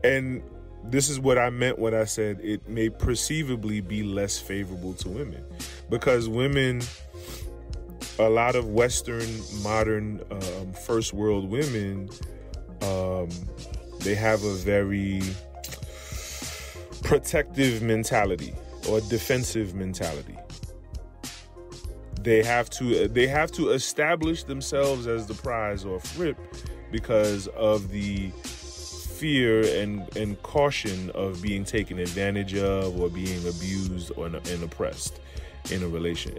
and 0.02 0.42
this 0.90 1.08
is 1.08 1.18
what 1.18 1.38
I 1.38 1.50
meant 1.50 1.78
when 1.78 1.94
I 1.94 2.04
said 2.04 2.40
it 2.42 2.68
may 2.68 2.88
perceivably 2.90 3.80
be 3.80 4.02
less 4.02 4.38
favorable 4.38 4.94
to 4.94 5.08
women. 5.08 5.44
Because 5.90 6.28
women 6.28 6.82
a 8.18 8.28
lot 8.28 8.54
of 8.54 8.68
western 8.68 9.28
modern 9.62 10.20
um, 10.30 10.72
first 10.72 11.12
world 11.12 11.50
women 11.50 12.08
um, 12.82 13.28
they 14.00 14.14
have 14.14 14.44
a 14.44 14.54
very 14.54 15.20
protective 17.02 17.82
mentality 17.82 18.54
or 18.88 19.00
defensive 19.02 19.74
mentality. 19.74 20.36
They 22.20 22.42
have 22.42 22.70
to 22.70 23.08
they 23.08 23.26
have 23.26 23.52
to 23.52 23.70
establish 23.70 24.44
themselves 24.44 25.06
as 25.06 25.26
the 25.26 25.34
prize 25.34 25.84
off 25.84 26.18
rip 26.18 26.38
because 26.90 27.48
of 27.48 27.90
the 27.90 28.30
fear 29.24 29.64
and, 29.82 30.14
and 30.18 30.42
caution 30.42 31.08
of 31.14 31.40
being 31.40 31.64
taken 31.64 31.98
advantage 31.98 32.54
of 32.54 33.00
or 33.00 33.08
being 33.08 33.40
abused 33.48 34.12
or 34.18 34.26
and 34.26 34.62
oppressed 34.62 35.18
in 35.70 35.82
a 35.82 35.88
relation 35.88 36.38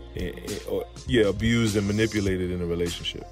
or 0.70 0.86
yeah 1.08 1.26
abused 1.26 1.76
and 1.76 1.88
manipulated 1.88 2.52
in 2.52 2.62
a 2.62 2.66
relationship 2.66 3.26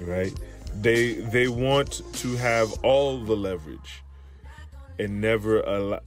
right 0.00 0.38
they 0.82 1.14
they 1.14 1.48
want 1.48 2.02
to 2.12 2.36
have 2.36 2.70
all 2.82 3.24
the 3.24 3.34
leverage 3.34 4.02
and 4.98 5.18
never 5.18 5.60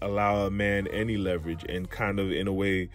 allow 0.03 0.45
a 0.45 0.51
man 0.51 0.85
any 0.89 1.17
leverage 1.17 1.65
and 1.67 1.89
kind 1.89 2.19
of 2.19 2.31
in 2.31 2.47
a 2.47 2.53
way 2.53 2.87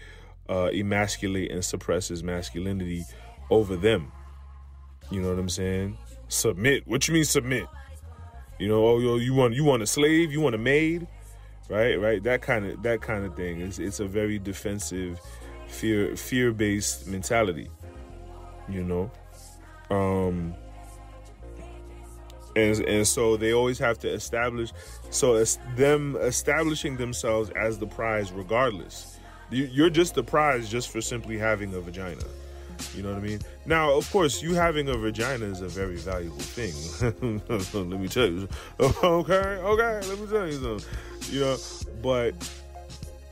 uh, 0.48 0.70
emasculate 0.72 1.50
and 1.50 1.64
suppress 1.64 2.06
his 2.06 2.22
masculinity 2.22 3.04
over 3.50 3.74
them. 3.74 4.12
You 5.10 5.22
know 5.22 5.30
what 5.30 5.40
I'm 5.40 5.48
saying? 5.48 5.98
Submit. 6.28 6.86
What 6.86 7.08
you 7.08 7.14
mean 7.14 7.24
submit? 7.24 7.66
You 8.60 8.68
know, 8.68 8.86
oh 8.86 8.98
yo, 9.00 9.16
you 9.16 9.34
want 9.34 9.54
you 9.54 9.64
want 9.64 9.82
a 9.82 9.86
slave, 9.86 10.30
you 10.30 10.40
want 10.40 10.54
a 10.54 10.58
maid, 10.58 11.06
right? 11.68 11.98
Right? 11.98 12.22
That 12.22 12.42
kind 12.42 12.66
of 12.66 12.82
that 12.82 13.00
kind 13.00 13.24
of 13.24 13.34
thing. 13.34 13.60
It's 13.60 13.78
it's 13.78 14.00
a 14.00 14.06
very 14.06 14.38
defensive, 14.38 15.18
fear 15.66 16.14
fear 16.14 16.52
based 16.52 17.06
mentality. 17.06 17.70
You 18.68 18.84
know, 18.84 19.10
um, 19.90 20.54
and 22.54 22.78
and 22.84 23.08
so 23.08 23.36
they 23.36 23.52
always 23.52 23.78
have 23.78 23.98
to 24.00 24.08
establish. 24.08 24.72
So 25.08 25.42
them 25.74 26.16
establishing 26.20 26.98
themselves 26.98 27.50
as 27.56 27.78
the 27.78 27.86
prize, 27.86 28.30
regardless 28.30 29.16
you're 29.50 29.90
just 29.90 30.14
the 30.14 30.22
prize 30.22 30.68
just 30.68 30.90
for 30.90 31.00
simply 31.00 31.36
having 31.36 31.74
a 31.74 31.80
vagina. 31.80 32.22
You 32.94 33.02
know 33.02 33.10
what 33.10 33.18
I 33.18 33.26
mean? 33.26 33.40
Now, 33.66 33.92
of 33.92 34.10
course, 34.10 34.42
you 34.42 34.54
having 34.54 34.88
a 34.88 34.96
vagina 34.96 35.46
is 35.46 35.60
a 35.60 35.68
very 35.68 35.96
valuable 35.96 36.38
thing. 36.38 36.74
let 37.90 38.00
me 38.00 38.08
tell 38.08 38.26
you. 38.26 38.48
Okay, 38.80 39.34
okay, 39.34 40.08
let 40.08 40.18
me 40.18 40.26
tell 40.26 40.46
you 40.46 40.52
something. 40.52 40.88
You 41.30 41.40
know, 41.40 41.56
but 42.02 42.34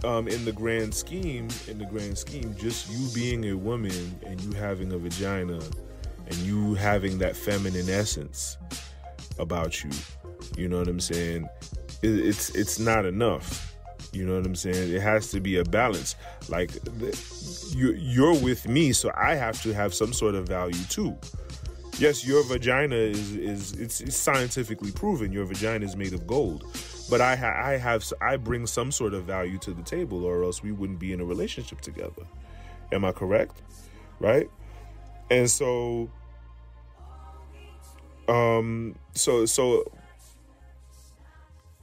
um, 0.04 0.28
in 0.28 0.44
the 0.44 0.52
grand 0.52 0.94
scheme, 0.94 1.48
in 1.66 1.78
the 1.78 1.86
grand 1.86 2.16
scheme, 2.16 2.54
just 2.58 2.90
you 2.90 3.08
being 3.14 3.44
a 3.46 3.54
woman 3.54 4.18
and 4.26 4.40
you 4.40 4.52
having 4.52 4.92
a 4.92 4.98
vagina 4.98 5.60
and 6.26 6.36
you 6.36 6.74
having 6.74 7.18
that 7.18 7.36
feminine 7.36 7.88
essence 7.88 8.56
about 9.38 9.82
you, 9.82 9.90
you 10.56 10.68
know 10.68 10.78
what 10.78 10.88
I'm 10.88 11.00
saying? 11.00 11.48
It, 12.02 12.10
it's 12.10 12.50
it's 12.50 12.78
not 12.78 13.04
enough 13.06 13.77
you 14.12 14.26
know 14.26 14.36
what 14.36 14.46
I'm 14.46 14.56
saying? 14.56 14.92
It 14.94 15.00
has 15.00 15.30
to 15.30 15.40
be 15.40 15.58
a 15.58 15.64
balance. 15.64 16.16
Like 16.48 16.70
you 17.74 17.92
you're 17.92 18.38
with 18.38 18.66
me, 18.68 18.92
so 18.92 19.10
I 19.14 19.34
have 19.34 19.60
to 19.62 19.72
have 19.72 19.94
some 19.94 20.12
sort 20.12 20.34
of 20.34 20.48
value 20.48 20.82
too. 20.88 21.16
Yes, 21.98 22.26
your 22.26 22.44
vagina 22.44 22.94
is 22.94 23.34
is 23.34 23.72
it's, 23.72 24.00
it's 24.00 24.16
scientifically 24.16 24.92
proven. 24.92 25.32
Your 25.32 25.44
vagina 25.44 25.84
is 25.84 25.96
made 25.96 26.14
of 26.14 26.26
gold, 26.26 26.64
but 27.10 27.20
I 27.20 27.36
ha- 27.36 27.60
I 27.60 27.76
have 27.76 28.04
I 28.20 28.36
bring 28.36 28.66
some 28.66 28.92
sort 28.92 29.14
of 29.14 29.24
value 29.24 29.58
to 29.58 29.72
the 29.72 29.82
table, 29.82 30.24
or 30.24 30.44
else 30.44 30.62
we 30.62 30.72
wouldn't 30.72 31.00
be 31.00 31.12
in 31.12 31.20
a 31.20 31.24
relationship 31.24 31.80
together. 31.80 32.22
Am 32.92 33.04
I 33.04 33.12
correct? 33.12 33.62
Right? 34.20 34.48
And 35.30 35.50
so, 35.50 36.10
um, 38.28 38.94
so 39.14 39.44
so 39.44 39.90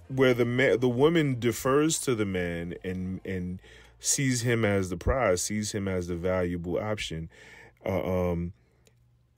where 0.07 0.33
the 0.33 0.77
the 0.79 0.89
woman 0.89 1.39
defers 1.39 2.00
to 2.00 2.15
the 2.15 2.25
man 2.25 2.75
and 2.83 3.21
and 3.25 3.59
sees 4.00 4.41
him 4.41 4.63
as 4.63 4.89
the 4.89 4.97
prize, 4.97 5.41
sees 5.41 5.71
him 5.71 5.88
as 5.88 6.07
the 6.07 6.15
valuable 6.15 6.77
option. 6.77 7.29
Uh, 7.85 8.31
um, 8.31 8.53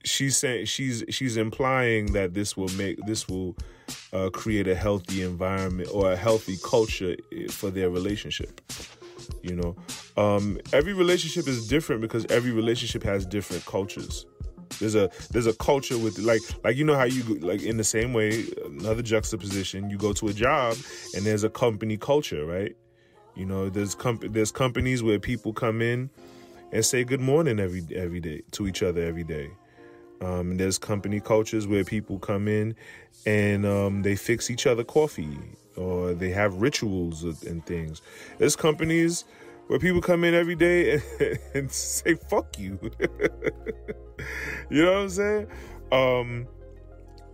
she's 0.04 0.36
saying 0.36 0.66
she's 0.66 1.04
she's 1.10 1.36
implying 1.36 2.12
that 2.12 2.34
this 2.34 2.56
will 2.56 2.68
make 2.76 2.98
this 3.06 3.28
will 3.28 3.56
uh, 4.12 4.30
create 4.30 4.68
a 4.68 4.74
healthy 4.74 5.22
environment 5.22 5.88
or 5.92 6.12
a 6.12 6.16
healthy 6.16 6.56
culture 6.62 7.16
eh, 7.32 7.46
for 7.50 7.70
their 7.70 7.90
relationship. 7.90 8.60
You 9.42 9.56
know, 9.56 9.76
um, 10.16 10.58
every 10.72 10.92
relationship 10.92 11.46
is 11.48 11.68
different 11.68 12.00
because 12.00 12.24
every 12.26 12.50
relationship 12.50 13.02
has 13.02 13.26
different 13.26 13.64
cultures. 13.66 14.26
There's 14.78 14.94
a 14.94 15.10
there's 15.30 15.46
a 15.46 15.54
culture 15.54 15.98
with 15.98 16.18
like 16.18 16.40
like 16.64 16.76
you 16.76 16.84
know 16.84 16.96
how 16.96 17.04
you 17.04 17.22
like 17.40 17.62
in 17.62 17.76
the 17.76 17.84
same 17.84 18.12
way 18.12 18.44
another 18.64 19.02
juxtaposition 19.02 19.90
you 19.90 19.98
go 19.98 20.12
to 20.14 20.28
a 20.28 20.32
job 20.32 20.76
and 21.14 21.24
there's 21.24 21.44
a 21.44 21.50
company 21.50 21.96
culture 21.96 22.44
right? 22.46 22.76
You 23.34 23.46
know 23.46 23.68
there's 23.68 23.94
comp- 23.94 24.32
there's 24.32 24.52
companies 24.52 25.02
where 25.02 25.18
people 25.18 25.52
come 25.52 25.82
in 25.82 26.10
and 26.72 26.84
say 26.84 27.04
good 27.04 27.20
morning 27.20 27.58
every 27.58 27.86
every 27.94 28.20
day 28.20 28.42
to 28.52 28.66
each 28.66 28.82
other 28.82 29.02
every 29.02 29.24
day. 29.24 29.50
Um, 30.20 30.56
there's 30.56 30.78
company 30.78 31.20
cultures 31.20 31.66
where 31.66 31.84
people 31.84 32.18
come 32.18 32.48
in 32.48 32.74
and 33.24 33.64
um, 33.64 34.02
they 34.02 34.16
fix 34.16 34.50
each 34.50 34.66
other 34.66 34.82
coffee 34.82 35.38
or 35.76 36.12
they 36.12 36.30
have 36.30 36.54
rituals 36.54 37.22
and 37.22 37.64
things. 37.66 38.02
There's 38.38 38.56
companies 38.56 39.24
where 39.68 39.78
people 39.78 40.00
come 40.00 40.24
in 40.24 40.34
every 40.34 40.54
day 40.54 40.94
and, 40.94 41.38
and 41.54 41.70
say 41.72 42.14
fuck 42.14 42.58
you 42.58 42.78
you 44.70 44.84
know 44.84 44.92
what 44.92 45.02
i'm 45.02 45.08
saying 45.08 45.46
um 45.92 46.46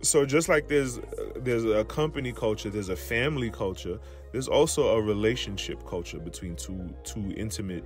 so 0.01 0.25
just 0.25 0.47
like 0.47 0.67
there's 0.67 0.99
there's 1.37 1.65
a 1.65 1.83
company 1.85 2.31
culture 2.31 2.69
there's 2.69 2.89
a 2.89 2.95
family 2.95 3.49
culture 3.49 3.99
there's 4.31 4.47
also 4.47 4.95
a 4.97 5.01
relationship 5.01 5.85
culture 5.87 6.19
between 6.19 6.55
two 6.55 6.93
two 7.03 7.33
intimate 7.35 7.83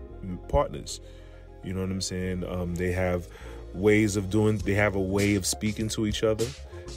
partners 0.50 1.00
you 1.64 1.74
know 1.74 1.82
what 1.82 1.90
i'm 1.90 2.02
saying 2.02 2.44
um 2.50 2.76
they 2.76 2.92
have 2.92 3.28
ways 3.74 4.16
of 4.16 4.30
doing. 4.30 4.58
They 4.58 4.74
have 4.76 4.96
a 4.96 5.02
way 5.02 5.36
of 5.36 5.46
speaking 5.46 5.90
to 5.90 6.06
each 6.06 6.24
other. 6.24 6.46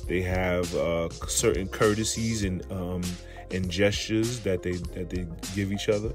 They 0.07 0.23
have 0.23 0.75
uh, 0.75 1.11
certain 1.29 1.69
courtesies 1.69 2.45
and 2.45 2.71
um, 2.73 3.03
and 3.51 3.71
gestures 3.71 4.41
that 4.41 4.63
they 4.63 4.73
that 4.73 5.11
they 5.11 5.27
give 5.55 5.73
each 5.73 5.89
other, 5.89 6.13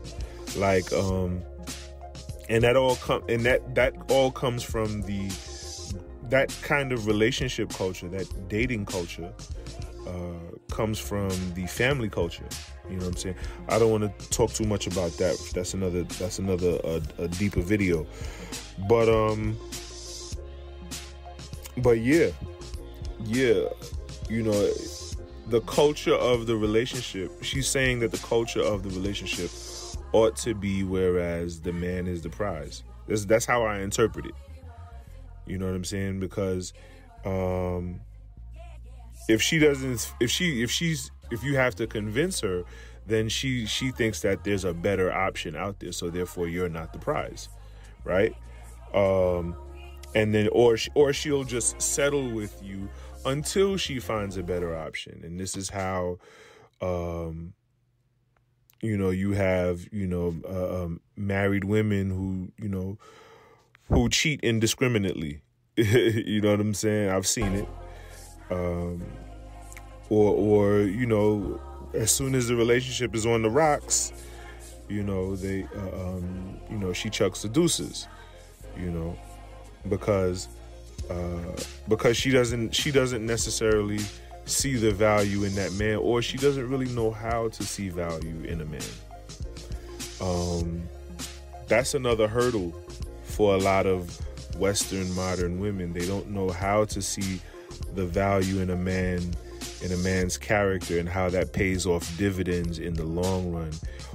like 0.56 0.92
um, 0.94 1.42
and 2.50 2.63
that 2.63 2.75
all 2.75 2.96
come 2.96 3.24
and 3.27 3.46
that 3.46 3.75
that 3.75 3.94
all 4.10 4.32
comes 4.32 4.63
from 4.63 5.01
the 5.04 5.30
that 6.30 6.54
kind 6.62 6.92
of 6.92 7.08
relationship 7.08 7.70
culture, 7.70 8.08
that 8.10 8.50
dating 8.50 8.86
culture, 8.86 9.32
uh, 10.06 10.58
comes 10.70 11.00
from 11.00 11.30
the 11.54 11.66
family 11.68 12.10
culture. 12.10 12.48
You 12.89 12.98
know 12.98 13.06
what 13.06 13.16
I'm 13.16 13.18
saying? 13.18 13.36
I 13.70 13.80
don't 13.80 13.92
want 13.92 14.20
to 14.20 14.30
talk 14.30 14.51
too 14.51 14.66
much 14.66 14.88
about 14.88 15.12
that. 15.18 15.38
That's 15.54 15.74
another. 15.74 16.04
That's 16.04 16.39
another 16.39 16.80
uh, 16.84 17.00
a 17.18 17.27
deeper 17.27 17.62
video. 17.62 18.06
But 18.88 19.10
um. 19.10 19.58
But 21.77 22.00
yeah, 22.00 22.30
yeah, 23.25 23.66
you 24.30 24.42
know, 24.42 24.70
the 25.48 25.62
culture 25.68 26.16
of 26.16 26.48
the 26.48 26.56
relationship. 26.56 27.44
She's 27.44 27.68
saying 27.68 28.00
that 28.00 28.12
the 28.12 28.18
culture 28.18 28.62
of 28.62 28.84
the 28.84 28.89
relationship 28.89 29.51
ought 30.14 30.36
to 30.38 30.54
be 30.54 30.84
whereas 30.84 31.62
the 31.62 31.74
man 31.74 32.08
is 32.08 32.22
the 32.22 32.30
prize. 32.30 32.84
That's 33.08 33.26
that's 33.26 33.46
how 33.46 33.64
I 33.64 33.80
interpret 33.80 34.26
it. 34.26 34.36
You 35.46 35.58
know 35.58 35.66
what 35.66 35.76
I'm 35.76 35.86
saying? 35.86 36.20
Because 36.20 36.74
um 37.26 38.02
if 39.28 39.42
she 39.42 39.60
doesn't 39.60 40.14
if 40.20 40.30
she 40.30 40.64
if 40.64 40.72
she's 40.72 41.12
if 41.32 41.44
you 41.44 41.56
have 41.56 41.76
to 41.76 41.88
convince 41.88 42.40
her, 42.42 42.64
then 43.06 43.30
she 43.30 43.66
she 43.66 43.92
thinks 43.92 44.22
that 44.22 44.44
there's 44.44 44.66
a 44.66 44.74
better 44.74 45.12
option 45.12 45.56
out 45.56 45.80
there, 45.80 45.92
so 45.92 46.10
therefore 46.10 46.48
you're 46.48 46.70
not 46.70 46.94
the 46.94 47.00
prize, 47.00 47.50
right? 48.04 48.36
Um, 48.94 49.56
and 50.16 50.34
then 50.34 50.50
or 50.52 50.78
or 50.94 51.14
she'll 51.14 51.44
just 51.44 51.82
settle 51.82 52.30
with 52.30 52.62
you 52.64 52.90
until 53.26 53.78
she 53.78 54.00
finds 54.00 54.38
a 54.38 54.44
better 54.44 54.76
option, 54.76 55.22
and 55.24 55.40
this 55.40 55.58
is 55.58 55.70
how, 55.70 56.20
um, 56.82 57.54
you 58.81 58.98
know, 58.98 59.10
you 59.10 59.31
have 59.31 59.88
you 59.91 60.07
know 60.07 60.36
uh, 60.48 60.84
um, 60.84 61.01
married 61.15 61.63
women 61.63 62.10
who 62.10 62.51
you 62.62 62.69
know 62.69 62.98
who 63.89 64.10
cheat 64.10 64.41
indiscriminately. 64.41 65.41
you 65.75 66.41
know 66.41 66.51
what 66.51 66.60
I'm 66.60 66.74
saying? 66.74 67.10
I've 67.10 67.27
seen 67.27 67.53
it. 67.53 67.67
Um, 68.50 69.03
or 70.10 70.34
or 70.34 70.79
you 70.81 71.05
know 71.05 71.60
as 71.93 72.12
soon 72.12 72.36
as 72.36 72.48
the 72.48 72.55
relationship 72.55 73.15
is 73.15 73.25
on 73.25 73.41
the 73.41 73.50
rocks 73.50 74.13
you 74.89 75.03
know 75.03 75.36
they 75.36 75.65
uh, 75.75 76.01
um, 76.01 76.57
you 76.69 76.77
know 76.77 76.93
she 76.93 77.10
chucks 77.10 77.41
the 77.41 77.50
deuces 77.50 78.07
you 78.77 78.89
know 78.89 79.17
because 79.89 80.48
uh, 81.10 81.55
because 81.88 82.17
she 82.17 82.31
doesn't 82.31 82.74
she 82.74 82.91
doesn't 82.91 83.25
necessarily 83.25 84.00
see 84.48 84.75
the 84.75 84.92
value 84.92 85.44
in 85.44 85.54
that 85.56 85.74
man 85.74 85.98
or 85.98 86.22
she 86.22 86.38
doesn't 86.38 86.70
really 86.70 86.88
know 86.94 87.12
how 87.12 87.50
to 87.50 87.63
see 87.63 87.89
value 87.89 88.44
in 88.44 88.62
a 88.62 88.66
man. 88.66 88.82
Um 90.22 90.84
that's 91.68 91.94
another 91.94 92.27
hurdle 92.27 92.74
for 93.24 93.56
a 93.56 93.58
lot 93.58 93.86
of 93.86 94.18
western 94.58 95.13
modern 95.13 95.60
women. 95.60 95.94
They 95.94 96.08
don't 96.08 96.30
know 96.30 96.50
how 96.50 96.86
to 96.86 97.01
see 97.01 97.42
the 97.94 98.06
value 98.06 98.62
in 98.62 98.70
a 98.70 98.75
man 98.75 99.20
in 99.82 99.92
a 99.92 99.98
man's 99.98 100.38
character 100.38 100.98
and 100.98 101.08
how 101.08 101.30
that 101.30 101.54
pays 101.54 101.86
off 101.86 102.18
dividends 102.18 102.80
in 102.80 102.94
the 102.94 103.04
long 103.04 103.51
run. 103.51 103.72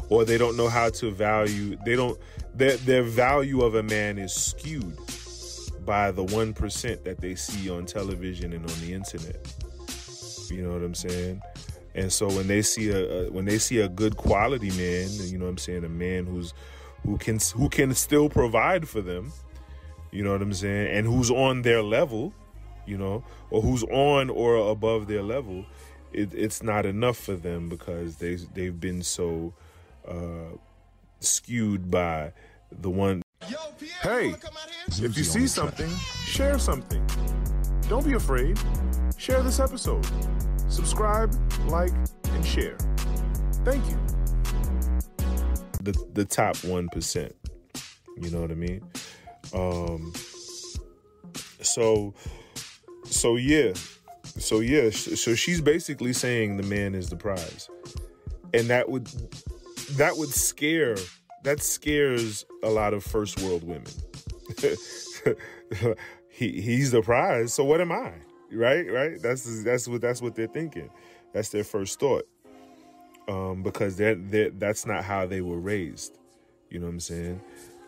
Or 0.08 0.24
they 0.24 0.38
don't 0.38 0.56
know 0.56 0.68
how 0.68 0.90
to 0.90 1.10
value 1.10 1.76
they 1.84 1.94
don't 1.94 2.18
their 2.54 2.76
their 2.78 3.02
value 3.02 3.62
of 3.62 3.74
a 3.74 3.82
man 3.82 4.18
is 4.18 4.32
skewed 4.32 4.96
by 5.84 6.12
the 6.12 6.24
1% 6.24 7.02
that 7.02 7.20
they 7.20 7.34
see 7.34 7.68
on 7.68 7.84
television 7.86 8.52
and 8.52 8.70
on 8.70 8.80
the 8.80 8.94
internet 8.94 9.52
you 10.52 10.62
know 10.62 10.72
what 10.72 10.82
i'm 10.82 10.94
saying 10.94 11.40
and 11.94 12.12
so 12.12 12.26
when 12.28 12.46
they 12.46 12.62
see 12.62 12.90
a, 12.90 13.26
a 13.26 13.30
when 13.30 13.44
they 13.44 13.58
see 13.58 13.80
a 13.80 13.88
good 13.88 14.16
quality 14.16 14.70
man 14.70 15.08
you 15.28 15.38
know 15.38 15.44
what 15.44 15.50
i'm 15.50 15.58
saying 15.58 15.84
a 15.84 15.88
man 15.88 16.26
who's 16.26 16.54
who 17.04 17.18
can 17.18 17.38
who 17.54 17.68
can 17.68 17.94
still 17.94 18.28
provide 18.28 18.88
for 18.88 19.00
them 19.00 19.32
you 20.10 20.22
know 20.22 20.32
what 20.32 20.42
i'm 20.42 20.52
saying 20.52 20.96
and 20.96 21.06
who's 21.06 21.30
on 21.30 21.62
their 21.62 21.82
level 21.82 22.32
you 22.86 22.96
know, 22.96 23.24
or 23.50 23.62
who's 23.62 23.82
on 23.84 24.30
or 24.30 24.56
above 24.70 25.06
their 25.06 25.22
level, 25.22 25.64
it, 26.12 26.32
it's 26.34 26.62
not 26.62 26.86
enough 26.86 27.16
for 27.16 27.34
them 27.34 27.68
because 27.68 28.16
they 28.16 28.34
they've 28.54 28.78
been 28.78 29.02
so 29.02 29.52
uh, 30.06 30.56
skewed 31.20 31.90
by 31.90 32.32
the 32.70 32.90
one. 32.90 33.22
Hey, 34.02 34.34
if 34.88 35.16
you 35.16 35.24
see 35.24 35.46
something, 35.46 35.90
share 36.24 36.58
something. 36.58 37.04
Don't 37.88 38.04
be 38.04 38.14
afraid. 38.14 38.58
Share 39.22 39.40
this 39.40 39.60
episode. 39.60 40.04
Subscribe, 40.68 41.32
like, 41.68 41.92
and 42.24 42.44
share. 42.44 42.76
Thank 43.64 43.88
you. 43.88 43.96
The 45.80 45.94
the 46.14 46.24
top 46.24 46.56
one 46.64 46.88
percent. 46.88 47.32
You 48.20 48.32
know 48.32 48.40
what 48.40 48.50
I 48.50 48.54
mean? 48.54 48.82
Um. 49.54 50.12
So 51.60 52.14
so 53.04 53.36
yeah, 53.36 53.74
so 54.24 54.58
yeah, 54.58 54.90
so 54.90 55.36
she's 55.36 55.60
basically 55.60 56.14
saying 56.14 56.56
the 56.56 56.64
man 56.64 56.96
is 56.96 57.08
the 57.08 57.14
prize, 57.14 57.70
and 58.52 58.68
that 58.70 58.88
would 58.88 59.06
that 59.92 60.16
would 60.16 60.30
scare 60.30 60.96
that 61.44 61.62
scares 61.62 62.44
a 62.64 62.70
lot 62.70 62.92
of 62.92 63.04
first 63.04 63.40
world 63.40 63.62
women. 63.62 63.92
he 66.28 66.60
he's 66.60 66.90
the 66.90 67.02
prize, 67.02 67.54
so 67.54 67.62
what 67.62 67.80
am 67.80 67.92
I? 67.92 68.14
Right, 68.52 68.90
right. 68.90 69.22
That's 69.22 69.62
that's 69.64 69.88
what 69.88 70.00
that's 70.00 70.22
what 70.22 70.34
they're 70.34 70.46
thinking. 70.46 70.90
That's 71.32 71.48
their 71.48 71.64
first 71.64 71.98
thought, 71.98 72.28
um, 73.28 73.62
because 73.62 73.96
they're, 73.96 74.14
they're 74.14 74.50
that's 74.50 74.86
not 74.86 75.04
how 75.04 75.26
they 75.26 75.40
were 75.40 75.58
raised. 75.58 76.18
You 76.70 76.78
know 76.78 76.86
what 76.86 76.92
I'm 76.92 77.00
saying? 77.00 77.40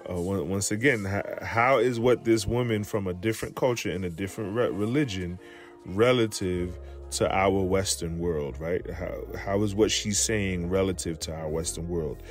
uh, 0.08 0.20
once 0.20 0.70
again, 0.70 1.04
how 1.42 1.78
is 1.78 1.98
what 1.98 2.24
this 2.24 2.46
woman 2.46 2.84
from 2.84 3.06
a 3.06 3.14
different 3.14 3.56
culture 3.56 3.90
and 3.90 4.04
a 4.04 4.10
different 4.10 4.54
re- 4.54 4.68
religion 4.68 5.38
relative 5.86 6.78
to 7.12 7.30
our 7.34 7.62
Western 7.62 8.18
world, 8.18 8.58
right? 8.60 8.88
How 8.90 9.14
how 9.38 9.62
is 9.62 9.74
what 9.74 9.90
she's 9.90 10.18
saying 10.18 10.68
relative 10.68 11.18
to 11.20 11.34
our 11.34 11.48
Western 11.48 11.88
world? 11.88 12.22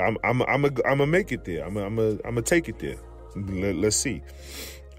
I'm 0.00 0.18
I'm 0.24 0.42
I'm 0.42 0.62
gonna 0.62 1.06
make 1.06 1.32
it 1.32 1.44
there. 1.44 1.64
I'm 1.64 1.76
a, 1.76 1.86
I'm 1.86 1.98
a, 1.98 2.10
I'm 2.10 2.20
gonna 2.34 2.42
take 2.42 2.68
it 2.68 2.78
there. 2.78 2.96
Let, 3.36 3.76
let's 3.76 3.96
see. 3.96 4.22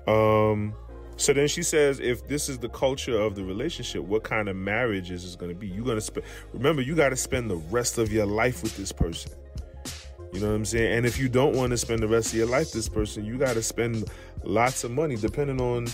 Um, 0.08 0.73
so 1.17 1.34
then 1.34 1.47
she 1.47 1.63
says, 1.63 1.99
if 1.99 2.28
this 2.28 2.49
is 2.49 2.58
the 2.58 2.69
culture 2.69 3.19
of 3.19 3.36
the 3.36 3.43
relationship, 3.43 4.04
what 4.04 4.23
kind 4.23 4.49
of 4.49 4.56
marriage 4.56 5.12
is 5.12 5.23
this 5.23 5.36
going 5.36 5.52
to 5.52 5.58
be? 5.58 5.67
You're 5.67 5.86
going 5.86 5.97
to 5.97 6.02
spend. 6.02 6.26
Remember, 6.54 6.82
you 6.82 6.95
got 6.95 7.10
to 7.10 7.15
spend 7.15 7.49
the 7.49 7.58
rest 7.58 7.97
of 7.97 8.12
your 8.12 8.26
life 8.26 8.63
with 8.63 8.76
this 8.78 8.91
person. 8.91 9.32
You 10.32 10.39
know 10.39 10.47
what 10.47 10.56
I'm 10.56 10.65
saying? 10.65 10.97
And 10.97 11.06
if 11.06 11.19
you 11.19 11.30
don't 11.30 11.56
want 11.56 11.71
to 11.71 11.78
spend 11.78 12.02
the 12.02 12.08
rest 12.08 12.30
of 12.30 12.39
your 12.39 12.47
life 12.47 12.71
this 12.71 12.89
person, 12.89 13.23
you 13.23 13.38
got 13.38 13.54
to 13.54 13.62
spend 13.62 14.10
lots 14.43 14.84
of 14.84 14.89
money, 14.89 15.15
depending 15.15 15.62
on 15.62 15.88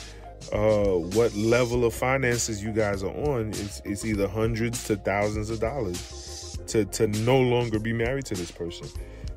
uh, 0.54 0.98
what 1.16 1.36
level 1.36 1.84
of 1.84 1.94
finances 1.94 2.64
you 2.64 2.72
guys 2.72 3.04
are 3.04 3.14
on. 3.14 3.50
It's, 3.50 3.82
it's 3.84 4.06
either 4.06 4.30
hundreds 4.30 4.86
to 4.86 4.96
thousands 4.96 5.50
of 5.50 5.60
dollars 5.60 6.58
to 6.68 6.86
to 6.86 7.08
no 7.08 7.40
longer 7.40 7.80
be 7.80 7.92
married 7.92 8.26
to 8.26 8.36
this 8.36 8.52
person. 8.52 8.88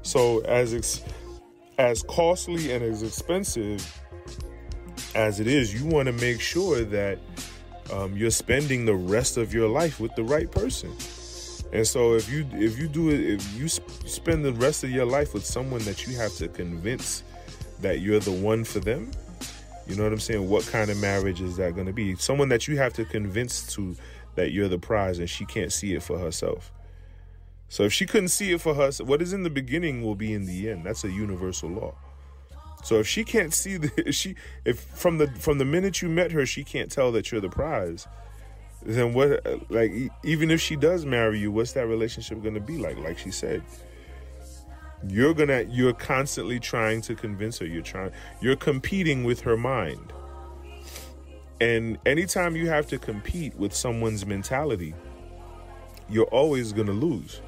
So 0.02 0.40
as 0.40 0.74
ex- 0.74 1.02
as 1.78 2.02
costly 2.04 2.72
and 2.72 2.84
as 2.84 3.02
expensive 3.02 4.01
as 5.14 5.40
it 5.40 5.46
is, 5.46 5.74
you 5.74 5.86
want 5.86 6.06
to 6.06 6.12
make 6.12 6.40
sure 6.40 6.84
that 6.84 7.18
um, 7.92 8.16
you're 8.16 8.30
spending 8.30 8.84
the 8.84 8.94
rest 8.94 9.36
of 9.36 9.52
your 9.52 9.68
life 9.68 10.00
with 10.00 10.14
the 10.14 10.24
right 10.24 10.50
person. 10.50 10.92
And 11.72 11.86
so 11.86 12.14
if 12.14 12.30
you 12.30 12.46
if 12.52 12.78
you 12.78 12.86
do 12.86 13.08
it 13.08 13.20
if 13.20 13.58
you 13.58 13.66
spend 13.66 14.44
the 14.44 14.52
rest 14.52 14.84
of 14.84 14.90
your 14.90 15.06
life 15.06 15.32
with 15.32 15.44
someone 15.44 15.82
that 15.84 16.06
you 16.06 16.16
have 16.18 16.34
to 16.34 16.48
convince 16.48 17.22
that 17.80 18.00
you're 18.00 18.20
the 18.20 18.30
one 18.32 18.62
for 18.62 18.78
them, 18.78 19.10
you 19.86 19.96
know 19.96 20.04
what 20.04 20.12
I'm 20.12 20.20
saying? 20.20 20.48
What 20.48 20.66
kind 20.66 20.90
of 20.90 21.00
marriage 21.00 21.40
is 21.40 21.56
that 21.56 21.74
going 21.74 21.86
to 21.86 21.92
be? 21.92 22.14
Someone 22.16 22.50
that 22.50 22.68
you 22.68 22.76
have 22.76 22.92
to 22.94 23.04
convince 23.04 23.66
to 23.74 23.96
that 24.34 24.52
you're 24.52 24.68
the 24.68 24.78
prize 24.78 25.18
and 25.18 25.28
she 25.28 25.44
can't 25.46 25.72
see 25.72 25.94
it 25.94 26.02
for 26.02 26.18
herself. 26.18 26.70
So 27.68 27.84
if 27.84 27.92
she 27.92 28.04
couldn't 28.04 28.28
see 28.28 28.52
it 28.52 28.60
for 28.60 28.74
herself, 28.74 29.08
what 29.08 29.22
is 29.22 29.32
in 29.32 29.42
the 29.42 29.50
beginning 29.50 30.02
will 30.02 30.14
be 30.14 30.34
in 30.34 30.44
the 30.44 30.68
end. 30.68 30.84
That's 30.84 31.04
a 31.04 31.10
universal 31.10 31.70
law. 31.70 31.94
So 32.82 32.98
if 32.98 33.06
she 33.06 33.24
can't 33.24 33.52
see 33.52 33.76
the 33.76 33.90
if 34.08 34.14
she 34.14 34.34
if 34.64 34.80
from 34.80 35.18
the 35.18 35.28
from 35.28 35.58
the 35.58 35.64
minute 35.64 36.02
you 36.02 36.08
met 36.08 36.32
her 36.32 36.44
she 36.46 36.64
can't 36.64 36.90
tell 36.90 37.12
that 37.12 37.30
you're 37.30 37.40
the 37.40 37.48
prize, 37.48 38.06
then 38.82 39.14
what 39.14 39.44
like 39.70 39.92
even 40.24 40.50
if 40.50 40.60
she 40.60 40.76
does 40.76 41.04
marry 41.04 41.38
you 41.38 41.50
what's 41.50 41.72
that 41.72 41.86
relationship 41.86 42.42
going 42.42 42.54
to 42.54 42.60
be 42.60 42.78
like? 42.78 42.98
Like 42.98 43.18
she 43.18 43.30
said 43.30 43.62
you're 45.08 45.34
gonna 45.34 45.62
you're 45.68 45.94
constantly 45.94 46.60
trying 46.60 47.00
to 47.02 47.14
convince 47.14 47.58
her. 47.58 47.66
You're 47.66 47.82
trying 47.82 48.12
you're 48.40 48.56
competing 48.56 49.24
with 49.24 49.40
her 49.40 49.56
mind. 49.56 50.12
And 51.60 51.96
anytime 52.06 52.56
you 52.56 52.68
have 52.68 52.88
to 52.88 52.98
compete 52.98 53.54
with 53.54 53.72
someone's 53.72 54.26
mentality 54.26 54.94
you're 56.12 56.26
always 56.26 56.72
gonna 56.72 56.92
lose 56.92 57.40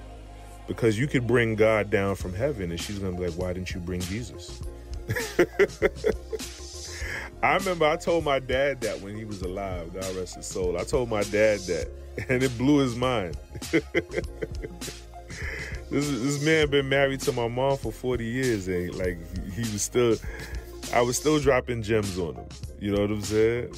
because 0.67 0.99
you 0.99 1.07
could 1.07 1.27
bring 1.27 1.55
god 1.55 1.91
down 1.91 2.15
from 2.15 2.33
heaven 2.33 2.71
and 2.71 2.81
she's 2.81 2.99
gonna 2.99 3.17
be 3.17 3.27
like 3.27 3.39
why 3.39 3.53
didn't 3.53 3.73
you 3.75 3.81
bring 3.81 4.01
jesus 4.01 4.63
I 7.43 7.57
remember 7.57 7.87
I 7.87 7.97
told 7.97 8.25
my 8.25 8.39
dad 8.39 8.81
that 8.83 9.03
when 9.03 9.17
he 9.17 9.25
was 9.27 9.43
alive, 9.43 9.93
God 9.93 10.17
rest 10.17 10.37
his 10.37 10.47
soul. 10.47 10.79
I 10.79 10.85
told 10.85 11.11
my 11.11 11.25
dad 11.25 11.59
that, 11.61 11.89
and 12.29 12.43
it 12.43 12.57
blew 12.57 12.79
his 12.79 12.97
mind. 12.97 13.37
this, 15.91 15.91
this 15.91 16.43
man 16.43 16.71
been 16.71 16.89
married 16.89 17.21
to 17.21 17.33
my 17.33 17.49
mom 17.49 17.77
for 17.77 17.93
40 17.93 18.25
years, 18.25 18.67
and 18.69 18.95
like 18.95 19.19
he, 19.53 19.61
was 19.61 19.83
still, 19.83 20.17
I 20.95 21.03
was 21.03 21.19
still 21.19 21.39
dropping 21.39 21.83
gems 21.83 22.19
on 22.19 22.37
him. 22.37 22.47
You 22.81 22.93
know 22.93 23.03
what 23.03 23.11
I'm 23.11 23.21
saying? 23.23 23.75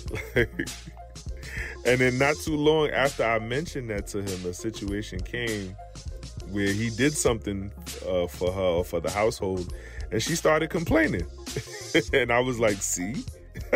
and 1.85 1.99
then 1.99 2.19
not 2.19 2.37
too 2.37 2.57
long 2.57 2.91
after 2.91 3.25
I 3.25 3.41
mentioned 3.41 3.91
that 3.91 4.07
to 4.09 4.19
him, 4.19 4.49
a 4.49 4.55
situation 4.55 5.19
came 5.21 5.75
where 6.51 6.73
he 6.73 6.91
did 6.91 7.15
something 7.15 7.73
uh, 8.09 8.29
for 8.29 8.53
her 8.53 8.61
or 8.61 8.85
for 8.85 9.01
the 9.01 9.11
household, 9.11 9.73
and 10.11 10.23
she 10.23 10.37
started 10.37 10.71
complaining. 10.71 11.27
and 12.13 12.33
I 12.33 12.41
was 12.41 12.59
like, 12.59 12.77
"See." 12.77 13.25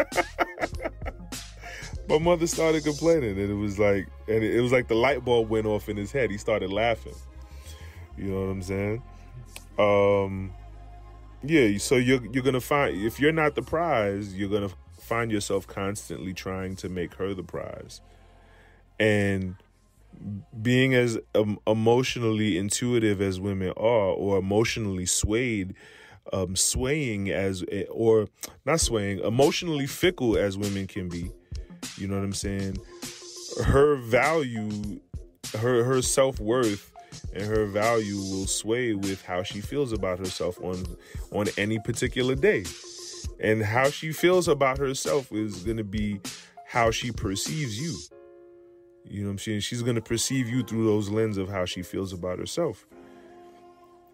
My 2.08 2.18
mother 2.18 2.46
started 2.48 2.82
complaining, 2.82 3.38
and 3.38 3.50
it 3.50 3.54
was 3.54 3.78
like, 3.78 4.08
and 4.26 4.42
it 4.42 4.60
was 4.60 4.72
like 4.72 4.88
the 4.88 4.96
light 4.96 5.24
bulb 5.24 5.48
went 5.48 5.66
off 5.66 5.88
in 5.88 5.96
his 5.96 6.10
head. 6.10 6.30
He 6.30 6.38
started 6.38 6.70
laughing. 6.70 7.14
You 8.18 8.24
know 8.24 8.40
what 8.40 8.50
I'm 8.50 8.62
saying? 8.62 9.02
Um, 9.78 10.52
yeah. 11.44 11.78
So 11.78 11.96
you're 11.96 12.24
you're 12.32 12.42
gonna 12.42 12.60
find 12.60 13.00
if 13.00 13.20
you're 13.20 13.32
not 13.32 13.54
the 13.54 13.62
prize, 13.62 14.34
you're 14.34 14.48
gonna 14.48 14.70
find 14.98 15.30
yourself 15.30 15.66
constantly 15.66 16.34
trying 16.34 16.76
to 16.76 16.88
make 16.88 17.14
her 17.14 17.32
the 17.32 17.44
prize, 17.44 18.00
and 18.98 19.54
being 20.60 20.94
as 20.94 21.18
um, 21.34 21.58
emotionally 21.66 22.58
intuitive 22.58 23.20
as 23.20 23.40
women 23.40 23.70
are, 23.76 24.10
or 24.10 24.38
emotionally 24.38 25.06
swayed, 25.06 25.74
um, 26.32 26.56
swaying 26.56 27.30
as, 27.30 27.64
or 27.90 28.28
not 28.64 28.80
swaying, 28.80 29.20
emotionally 29.20 29.86
fickle 29.86 30.36
as 30.36 30.56
women 30.56 30.86
can 30.86 31.08
be. 31.08 31.30
You 31.96 32.08
know 32.08 32.16
what 32.16 32.24
I'm 32.24 32.32
saying? 32.32 32.78
Her 33.64 33.96
value, 33.96 35.00
her 35.58 35.84
her 35.84 36.02
self 36.02 36.38
worth, 36.38 36.92
and 37.34 37.44
her 37.44 37.66
value 37.66 38.16
will 38.16 38.46
sway 38.46 38.94
with 38.94 39.22
how 39.22 39.42
she 39.42 39.60
feels 39.60 39.92
about 39.92 40.18
herself 40.18 40.58
on 40.62 40.84
on 41.32 41.46
any 41.58 41.78
particular 41.78 42.34
day, 42.34 42.64
and 43.40 43.62
how 43.62 43.90
she 43.90 44.12
feels 44.12 44.48
about 44.48 44.78
herself 44.78 45.32
is 45.32 45.62
going 45.62 45.78
to 45.78 45.84
be 45.84 46.20
how 46.66 46.90
she 46.90 47.10
perceives 47.10 47.80
you. 47.80 47.96
You 49.04 49.22
know 49.22 49.26
what 49.26 49.32
I'm 49.32 49.38
saying? 49.38 49.60
She's 49.60 49.82
going 49.82 49.96
to 49.96 50.02
perceive 50.02 50.48
you 50.48 50.62
through 50.62 50.84
those 50.86 51.08
lens 51.08 51.36
of 51.36 51.48
how 51.48 51.64
she 51.64 51.82
feels 51.82 52.12
about 52.12 52.38
herself. 52.38 52.86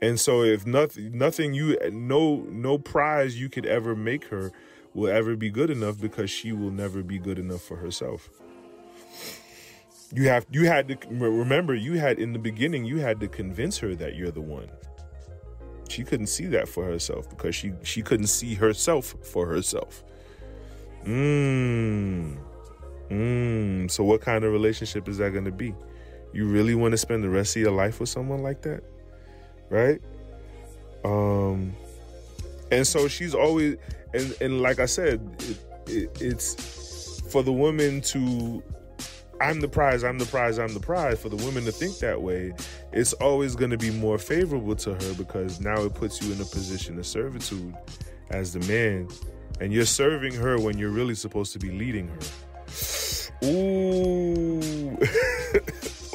And 0.02 0.20
so 0.20 0.42
if 0.42 0.66
nothing 0.66 1.16
nothing 1.16 1.54
you 1.54 1.78
no 1.90 2.46
no 2.50 2.78
prize 2.78 3.40
you 3.40 3.48
could 3.48 3.66
ever 3.66 3.96
make 3.96 4.26
her 4.26 4.52
will 4.94 5.10
ever 5.10 5.36
be 5.36 5.50
good 5.50 5.70
enough 5.70 6.00
because 6.00 6.30
she 6.30 6.52
will 6.52 6.70
never 6.70 7.02
be 7.02 7.18
good 7.18 7.38
enough 7.38 7.62
for 7.62 7.76
herself. 7.76 8.28
You 10.14 10.28
have 10.28 10.46
you 10.50 10.66
had 10.66 10.88
to 10.88 10.98
remember 11.10 11.74
you 11.74 11.94
had 11.94 12.18
in 12.18 12.32
the 12.32 12.38
beginning 12.38 12.84
you 12.84 12.98
had 12.98 13.20
to 13.20 13.28
convince 13.28 13.78
her 13.78 13.94
that 13.96 14.16
you're 14.16 14.30
the 14.30 14.40
one. 14.40 14.68
She 15.88 16.04
couldn't 16.04 16.26
see 16.26 16.46
that 16.46 16.68
for 16.68 16.84
herself 16.84 17.28
because 17.30 17.54
she 17.54 17.72
she 17.82 18.02
couldn't 18.02 18.28
see 18.28 18.54
herself 18.54 19.14
for 19.22 19.46
herself. 19.46 20.04
Mmm. 21.04 22.36
Mmm. 23.08 23.90
So 23.90 24.04
what 24.04 24.20
kind 24.20 24.44
of 24.44 24.52
relationship 24.52 25.08
is 25.08 25.18
that 25.18 25.32
going 25.32 25.44
to 25.44 25.52
be? 25.52 25.74
You 26.32 26.46
really 26.46 26.74
want 26.74 26.92
to 26.92 26.98
spend 26.98 27.24
the 27.24 27.30
rest 27.30 27.56
of 27.56 27.62
your 27.62 27.72
life 27.72 28.00
with 28.00 28.08
someone 28.08 28.42
like 28.42 28.62
that? 28.62 28.82
Right? 29.70 30.00
Um 31.04 31.74
and 32.70 32.86
so 32.86 33.08
she's 33.08 33.34
always 33.34 33.76
and 34.14 34.34
and 34.40 34.60
like 34.60 34.78
I 34.78 34.86
said, 34.86 35.20
it, 35.40 35.58
it, 35.90 36.18
it's 36.20 37.20
for 37.30 37.42
the 37.42 37.52
woman 37.52 38.00
to 38.02 38.62
I'm 39.40 39.60
the 39.60 39.68
prize, 39.68 40.02
I'm 40.02 40.18
the 40.18 40.24
prize, 40.26 40.58
I'm 40.58 40.72
the 40.72 40.80
prize. 40.80 41.20
For 41.20 41.28
the 41.28 41.36
women 41.36 41.64
to 41.64 41.72
think 41.72 41.98
that 41.98 42.20
way, 42.20 42.54
it's 42.92 43.12
always 43.14 43.54
going 43.54 43.70
to 43.70 43.78
be 43.78 43.90
more 43.90 44.18
favorable 44.18 44.74
to 44.76 44.94
her 44.94 45.14
because 45.14 45.60
now 45.60 45.82
it 45.82 45.94
puts 45.94 46.22
you 46.22 46.32
in 46.32 46.40
a 46.40 46.44
position 46.44 46.98
of 46.98 47.06
servitude 47.06 47.74
as 48.30 48.52
the 48.52 48.60
man. 48.60 49.08
And 49.60 49.72
you're 49.72 49.84
serving 49.84 50.34
her 50.34 50.58
when 50.58 50.78
you're 50.78 50.90
really 50.90 51.14
supposed 51.14 51.52
to 51.52 51.58
be 51.58 51.70
leading 51.70 52.08
her. 52.08 52.18
Ooh. 53.44 54.98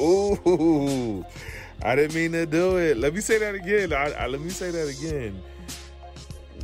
Ooh. 0.00 1.24
I 1.84 1.96
didn't 1.96 2.14
mean 2.14 2.32
to 2.32 2.46
do 2.46 2.76
it. 2.76 2.96
Let 2.96 3.14
me 3.14 3.20
say 3.20 3.38
that 3.38 3.54
again. 3.54 3.92
I, 3.92 4.12
I, 4.12 4.26
let 4.26 4.40
me 4.40 4.50
say 4.50 4.70
that 4.70 4.88
again. 4.88 5.42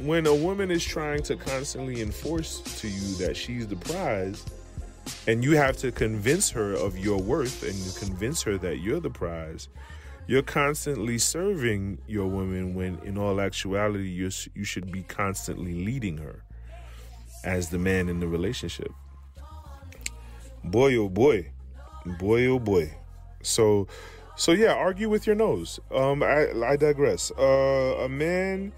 When 0.03 0.27
a 0.27 0.35
woman 0.35 0.71
is 0.71 0.85
trying 0.85 1.23
to 1.25 1.37
constantly 1.37 2.01
enforce 2.01 2.61
to 2.81 2.89
you 2.89 3.15
that 3.17 3.37
she's 3.37 3.67
the 3.67 3.77
prize, 3.77 4.45
and 5.27 5.43
you 5.43 5.57
have 5.57 5.77
to 5.79 5.91
convince 5.91 6.51
her 6.51 6.73
of 6.73 6.97
your 6.97 7.19
worth 7.19 7.63
and 7.63 8.09
convince 8.09 8.43
her 8.43 8.59
that 8.59 8.79
you're 8.79 9.01
the 9.01 9.11
prize, 9.11 9.69
you're 10.29 10.43
constantly 10.43 11.19
serving 11.19 11.99
your 12.07 12.27
woman 12.27 12.75
when 12.75 12.99
in 13.03 13.19
all 13.19 13.41
actuality 13.41 14.09
you 14.09 14.31
you 14.55 14.63
should 14.63 14.93
be 14.93 15.03
constantly 15.03 15.85
leading 15.85 16.19
her 16.19 16.45
as 17.45 17.71
the 17.71 17.79
man 17.79 18.09
in 18.09 18.21
the 18.21 18.29
relationship 18.29 18.93
boy 20.65 20.95
oh 20.97 21.09
boy 21.09 21.51
boy 22.19 22.45
oh 22.47 22.59
boy 22.59 22.95
so 23.43 23.89
so 24.39 24.53
yeah 24.53 24.73
argue 24.73 25.09
with 25.11 25.27
your 25.27 25.37
nose. 25.37 25.79
Um 25.91 26.23
i 26.23 26.51
i 26.65 26.77
digress. 26.77 27.31
Uh 27.39 27.97
a 28.05 28.09
man 28.09 28.73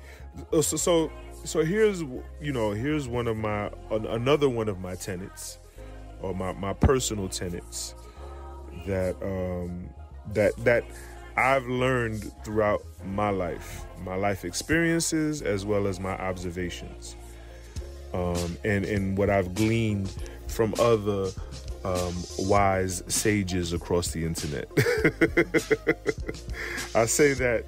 uh, 0.53 0.63
so 0.63 0.77
so 0.77 1.13
so 1.45 1.65
here's 1.65 2.01
you 2.41 2.53
know 2.53 2.73
here's 2.73 3.07
one 3.09 3.29
of 3.29 3.37
my 3.37 3.71
another 3.91 4.49
one 4.49 4.69
of 4.69 4.81
my 4.81 4.95
tenets 4.95 5.59
or 6.21 6.35
my 6.35 6.53
my 6.53 6.73
personal 6.73 7.29
tenets 7.29 7.95
that 8.87 9.15
um 9.23 9.89
that 10.33 10.57
that 10.65 10.85
I've 11.37 11.67
learned 11.67 12.33
throughout 12.45 12.85
my 13.05 13.31
life, 13.31 13.87
my 14.05 14.17
life 14.17 14.45
experiences 14.45 15.43
as 15.43 15.65
well 15.65 15.87
as 15.87 16.01
my 16.01 16.13
observations, 16.19 17.17
um, 18.13 18.57
and 18.65 18.85
and 18.85 19.17
what 19.17 19.31
I've 19.31 19.55
gleaned 19.55 20.13
from 20.49 20.75
other 20.79 21.31
um, 21.85 22.15
wise 22.39 23.03
sages 23.09 23.73
across 23.73 24.11
the 24.13 24.25
internet. 24.25 24.69
I 26.95 27.07
say 27.07 27.33
that 27.35 27.65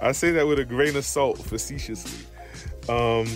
I 0.00 0.12
say 0.12 0.30
that 0.32 0.46
with 0.46 0.58
a 0.58 0.64
grain 0.64 0.96
of 0.96 1.04
salt, 1.04 1.38
facetiously. 1.38 2.24
Um, 2.88 3.26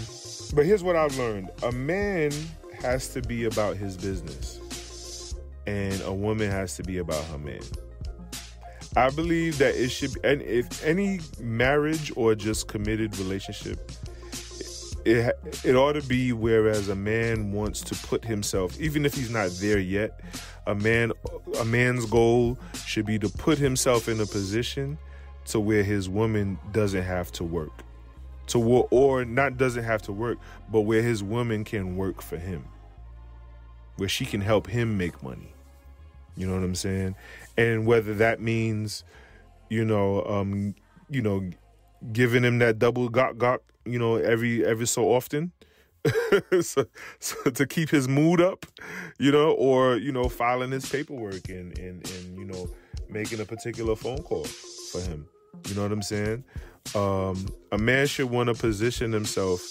but 0.55 0.65
here's 0.67 0.83
what 0.83 0.97
I've 0.97 1.17
learned: 1.19 1.51
a 1.63 1.73
man 1.73 2.33
has 2.81 3.09
to 3.09 3.23
be 3.23 3.45
about 3.45 3.77
his 3.77 3.97
business, 3.97 5.35
and 5.67 6.01
a 6.03 6.13
woman 6.13 6.51
has 6.51 6.77
to 6.77 6.83
be 6.83 6.99
about 6.99 7.25
her 7.27 7.39
man. 7.39 7.63
I 8.95 9.09
believe 9.09 9.57
that 9.59 9.75
it 9.75 9.89
should, 9.89 10.13
and 10.23 10.43
if 10.43 10.85
any 10.85 11.21
marriage 11.41 12.13
or 12.15 12.35
just 12.35 12.69
committed 12.69 13.17
relationship, 13.19 13.91
it 15.05 15.37
it 15.65 15.75
ought 15.75 15.95
to 15.95 16.03
be 16.03 16.33
whereas 16.33 16.89
a 16.89 16.95
man 16.95 17.53
wants 17.53 17.81
to 17.83 17.95
put 18.07 18.25
himself, 18.25 18.81
even 18.81 19.05
if 19.05 19.15
he's 19.15 19.31
not 19.31 19.51
there 19.61 19.79
yet, 19.79 20.21
a 20.67 20.75
man 20.75 21.13
a 21.59 21.65
man's 21.65 22.07
goal 22.07 22.59
should 22.87 23.07
be 23.07 23.19
to 23.19 23.29
put 23.29 23.59
himself 23.59 24.09
in 24.09 24.21
a 24.21 24.27
position 24.27 24.99
to 25.47 25.61
where 25.61 25.83
his 25.83 26.09
woman 26.09 26.59
doesn't 26.73 27.03
have 27.03 27.33
to 27.33 27.45
work, 27.45 27.83
to 28.49 28.59
or 28.61 29.25
not 29.25 29.57
doesn't 29.57 29.85
have 29.85 30.03
to 30.03 30.13
work, 30.13 30.39
but 30.71 30.83
where 30.83 31.03
his 31.03 31.23
woman 31.23 31.65
can 31.65 31.97
work 31.97 32.23
for 32.23 32.37
him, 32.39 32.65
where 33.97 34.09
she 34.09 34.25
can 34.25 34.41
help 34.41 34.67
him 34.67 34.97
make 34.97 35.23
money. 35.23 35.53
You 36.37 36.47
know 36.47 36.55
what 36.55 36.63
I'm 36.65 36.75
saying? 36.75 37.15
and 37.57 37.87
whether 37.87 38.15
that 38.15 38.41
means, 38.41 39.05
you 39.69 39.85
know, 39.85 40.25
um, 40.25 40.75
you 41.11 41.23
know, 41.23 41.51
giving 42.13 42.43
him 42.43 42.59
that 42.59 42.79
double 42.79 43.11
gok 43.11 43.35
gok, 43.37 43.59
you 43.85 43.99
know, 43.99 44.17
every 44.17 44.65
every 44.65 44.87
so 44.87 45.13
often. 45.13 45.53
so, 46.61 46.85
so, 47.21 47.51
to 47.51 47.65
keep 47.65 47.89
his 47.89 48.09
mood 48.09 48.41
up, 48.41 48.67
you 49.19 49.31
know, 49.31 49.53
or 49.53 49.97
you 49.97 50.11
know, 50.11 50.29
filing 50.29 50.73
his 50.73 50.89
paperwork 50.89 51.49
and 51.49 51.79
and 51.79 52.09
and 52.09 52.37
you 52.37 52.45
know, 52.45 52.69
making 53.09 53.41
a 53.41 53.45
particular 53.45 53.95
phone 53.95 54.23
call 54.23 54.45
for 54.45 55.01
him. 55.01 55.27
You 55.69 55.75
know 55.75 55.83
what 55.83 55.93
I'm 55.93 56.03
saying? 56.03 56.45
Um, 56.95 57.47
a 57.71 57.79
man 57.79 58.07
should 58.07 58.31
want 58.31 58.49
to 58.49 58.55
position 58.55 59.13
himself 59.13 59.63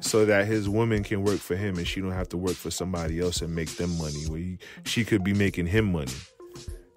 so 0.00 0.24
that 0.24 0.46
his 0.46 0.68
woman 0.68 1.04
can 1.04 1.22
work 1.22 1.38
for 1.38 1.54
him 1.54 1.78
and 1.78 1.86
she 1.86 2.00
don't 2.00 2.12
have 2.12 2.28
to 2.30 2.36
work 2.36 2.56
for 2.56 2.70
somebody 2.70 3.20
else 3.20 3.40
and 3.40 3.54
make 3.54 3.76
them 3.76 3.96
money. 3.98 4.24
Where 4.26 4.38
he, 4.38 4.58
she 4.84 5.04
could 5.04 5.22
be 5.22 5.32
making 5.32 5.66
him 5.66 5.92
money. 5.92 6.12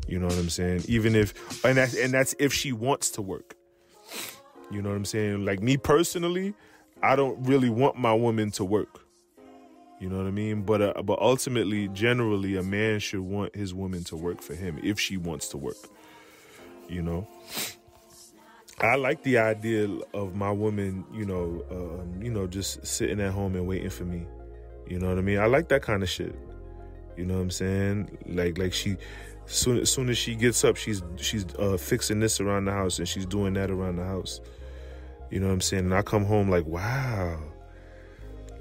You 0.07 0.19
know 0.19 0.27
what 0.27 0.37
I'm 0.37 0.49
saying? 0.49 0.83
Even 0.87 1.15
if 1.15 1.63
and 1.65 1.77
that's 1.77 1.95
and 1.95 2.13
that's 2.13 2.35
if 2.39 2.53
she 2.53 2.71
wants 2.71 3.11
to 3.11 3.21
work. 3.21 3.55
You 4.71 4.81
know 4.81 4.89
what 4.89 4.95
I'm 4.95 5.05
saying? 5.05 5.45
Like 5.45 5.61
me 5.61 5.77
personally, 5.77 6.53
I 7.03 7.15
don't 7.15 7.41
really 7.45 7.69
want 7.69 7.97
my 7.97 8.13
woman 8.13 8.51
to 8.51 8.65
work. 8.65 9.01
You 9.99 10.09
know 10.09 10.17
what 10.17 10.27
I 10.27 10.31
mean? 10.31 10.63
But 10.63 10.81
uh, 10.81 11.01
but 11.03 11.19
ultimately, 11.19 11.87
generally, 11.89 12.57
a 12.57 12.63
man 12.63 12.99
should 12.99 13.21
want 13.21 13.55
his 13.55 13.73
woman 13.73 14.03
to 14.05 14.15
work 14.15 14.41
for 14.41 14.53
him 14.53 14.79
if 14.83 14.99
she 14.99 15.17
wants 15.17 15.47
to 15.49 15.57
work. 15.57 15.77
You 16.89 17.01
know, 17.01 17.27
I 18.79 18.95
like 18.95 19.23
the 19.23 19.37
idea 19.37 19.87
of 20.13 20.35
my 20.35 20.51
woman, 20.51 21.05
you 21.13 21.25
know, 21.25 21.63
um, 21.71 22.21
you 22.21 22.29
know, 22.29 22.45
just 22.45 22.85
sitting 22.85 23.21
at 23.21 23.31
home 23.31 23.55
and 23.55 23.67
waiting 23.67 23.89
for 23.89 24.03
me. 24.03 24.25
You 24.87 24.99
know 24.99 25.07
what 25.07 25.17
I 25.17 25.21
mean? 25.21 25.39
I 25.39 25.45
like 25.45 25.69
that 25.69 25.81
kind 25.81 26.03
of 26.03 26.09
shit. 26.09 26.35
You 27.15 27.25
know 27.25 27.35
what 27.35 27.41
I'm 27.41 27.51
saying? 27.51 28.17
Like 28.27 28.57
like 28.57 28.73
she 28.73 28.97
soon 29.47 29.79
as 29.79 29.91
soon 29.91 30.09
as 30.09 30.17
she 30.17 30.35
gets 30.35 30.63
up, 30.63 30.75
she's 30.77 31.01
she's 31.17 31.45
uh, 31.59 31.77
fixing 31.77 32.19
this 32.19 32.39
around 32.39 32.65
the 32.65 32.71
house 32.71 32.99
and 32.99 33.07
she's 33.07 33.25
doing 33.25 33.53
that 33.53 33.69
around 33.69 33.97
the 33.97 34.05
house. 34.05 34.41
You 35.29 35.39
know 35.39 35.47
what 35.47 35.53
I'm 35.53 35.61
saying? 35.61 35.85
And 35.85 35.93
I 35.93 36.01
come 36.01 36.25
home 36.25 36.49
like, 36.49 36.65
wow, 36.65 37.39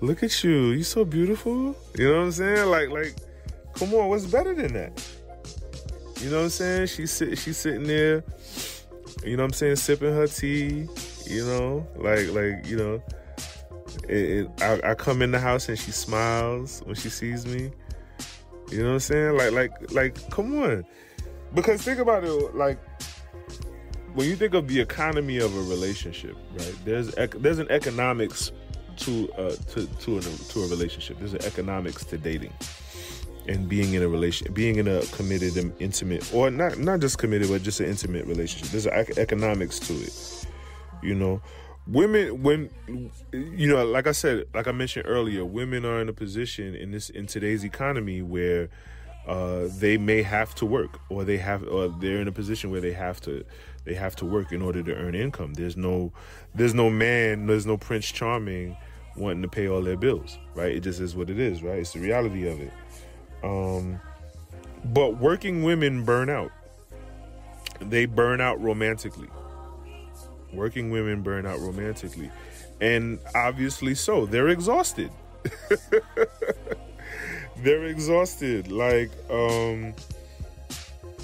look 0.01 0.23
at 0.23 0.45
you, 0.45 0.71
you 0.71 0.83
so 0.83 1.05
beautiful. 1.05 1.77
You 1.97 2.09
know 2.09 2.19
what 2.19 2.25
I'm 2.25 2.33
saying? 2.33 2.69
Like 2.69 2.91
like, 2.91 3.15
come 3.75 3.95
on, 3.95 4.09
what's 4.09 4.27
better 4.27 4.55
than 4.55 4.73
that? 4.75 5.03
You 6.21 6.31
know 6.31 6.39
what 6.39 6.45
I'm 6.45 6.51
saying? 6.51 6.87
She's 6.87 7.11
sit, 7.11 7.39
she's 7.39 7.57
sitting 7.57 7.85
there. 7.85 8.25
You 9.25 9.37
know 9.37 9.43
what 9.43 9.49
I'm 9.49 9.53
saying? 9.53 9.77
Sipping 9.77 10.13
her 10.13 10.27
tea. 10.27 10.87
You 11.27 11.45
know, 11.47 11.87
like 11.97 12.31
like 12.31 12.67
you 12.67 12.77
know. 12.77 13.03
It, 14.09 14.17
it, 14.17 14.63
I, 14.63 14.91
I 14.91 14.95
come 14.95 15.23
in 15.23 15.31
the 15.31 15.39
house 15.39 15.69
and 15.69 15.79
she 15.79 15.91
smiles 15.91 16.83
when 16.85 16.95
she 16.95 17.09
sees 17.09 17.47
me. 17.47 17.71
You 18.75 18.83
know 18.83 18.89
what 18.89 18.95
I'm 18.95 19.01
saying? 19.01 19.37
Like, 19.37 19.53
like, 19.53 19.93
like, 19.93 20.31
come 20.31 20.61
on. 20.61 20.85
Because 21.55 21.83
think 21.83 22.01
about 22.01 22.25
it, 22.25 22.57
like, 22.57 22.79
when 24.15 24.29
you 24.29 24.35
think 24.35 24.55
of 24.55 24.67
the 24.67 24.81
economy 24.81 25.39
of 25.39 25.57
a 25.57 25.63
relationship, 25.63 26.37
right? 26.55 26.75
There's 26.85 27.15
there's 27.15 27.59
an 27.61 27.71
economics 27.71 28.51
to 28.97 29.33
uh 29.35 29.55
to 29.71 29.87
to 29.87 30.19
a, 30.19 30.21
to 30.21 30.63
a 30.63 30.69
relationship. 30.69 31.19
There's 31.19 31.35
an 31.35 31.45
economics 31.45 32.05
to 32.07 32.19
dating 32.19 32.53
and 33.47 33.69
being 33.69 33.95
in 33.95 34.03
a 34.03 34.09
relation, 34.09 34.53
being 34.53 34.77
in 34.77 34.89
a 34.89 35.03
committed 35.07 35.57
and 35.57 35.73
intimate, 35.81 36.33
or 36.35 36.51
not 36.51 36.79
not 36.79 37.01
just 37.01 37.19
committed, 37.19 37.49
but 37.49 37.63
just 37.63 37.79
an 37.81 37.87
intimate 37.87 38.27
relationship. 38.27 38.71
There's 38.71 38.87
an 38.87 39.19
economics 39.19 39.79
to 39.81 39.95
it. 39.95 40.47
You 41.03 41.15
know, 41.15 41.41
women 41.87 42.43
when 42.43 42.71
you 43.33 43.69
know 43.69 43.85
like 43.85 44.07
i 44.07 44.13
said 44.13 44.47
like 44.55 44.67
i 44.67 44.73
mentioned 44.73 45.05
earlier 45.07 45.45
women 45.45 45.85
are 45.85 46.01
in 46.01 46.09
a 46.09 46.15
position 46.15 46.75
in 46.75 46.93
this 46.93 47.11
in 47.11 47.27
today's 47.27 47.63
economy 47.63 48.23
where 48.23 48.71
uh, 49.27 49.69
they 49.79 49.97
may 49.97 50.23
have 50.23 50.55
to 50.55 50.67
work 50.67 50.99
or 51.09 51.25
they 51.25 51.39
have 51.39 51.67
or 51.67 51.89
they're 51.89 52.21
in 52.21 52.29
a 52.29 52.33
position 52.33 52.71
where 52.71 52.81
they 52.81 52.93
have 52.93 53.21
to 53.21 53.45
they 53.85 53.95
have 53.95 54.15
to 54.17 54.25
work 54.25 54.53
in 54.53 54.63
order 54.63 54.83
to 54.83 54.95
earn 54.95 55.15
income. 55.15 55.55
There's 55.55 55.77
no 55.77 56.13
there's 56.55 56.75
no 56.75 56.91
man 56.91 57.47
there's 57.47 57.67
no 57.67 57.77
prince 57.77 58.11
charming 58.11 58.77
wanting 59.17 59.43
to 59.43 59.49
pay 59.49 59.69
all 59.69 59.81
their 59.81 59.97
bills 59.97 60.39
right? 60.55 60.73
It 60.73 60.81
just 60.81 61.01
is 61.01 61.17
what 61.17 61.31
it 61.31 61.39
is 61.39 61.63
right? 61.63 61.79
It's 61.79 61.93
the 61.93 62.01
reality 62.01 62.47
of 62.47 62.61
it. 62.61 62.73
Um 63.43 64.01
but 64.85 65.17
working 65.19 65.63
women 65.63 66.05
burn 66.05 66.29
out. 66.29 66.51
They 67.81 68.05
burn 68.05 68.41
out 68.43 68.61
romantically 68.61 69.29
Working 70.57 70.91
women 70.91 71.23
burn 71.23 71.47
out 71.47 71.61
romantically. 71.61 72.31
And 72.81 73.19
obviously 73.35 73.95
so. 73.95 74.27
They're 74.27 74.49
exhausted. 74.49 75.11
They're 77.57 77.85
exhausted. 77.85 78.71
Like, 78.71 79.11
um, 79.31 79.95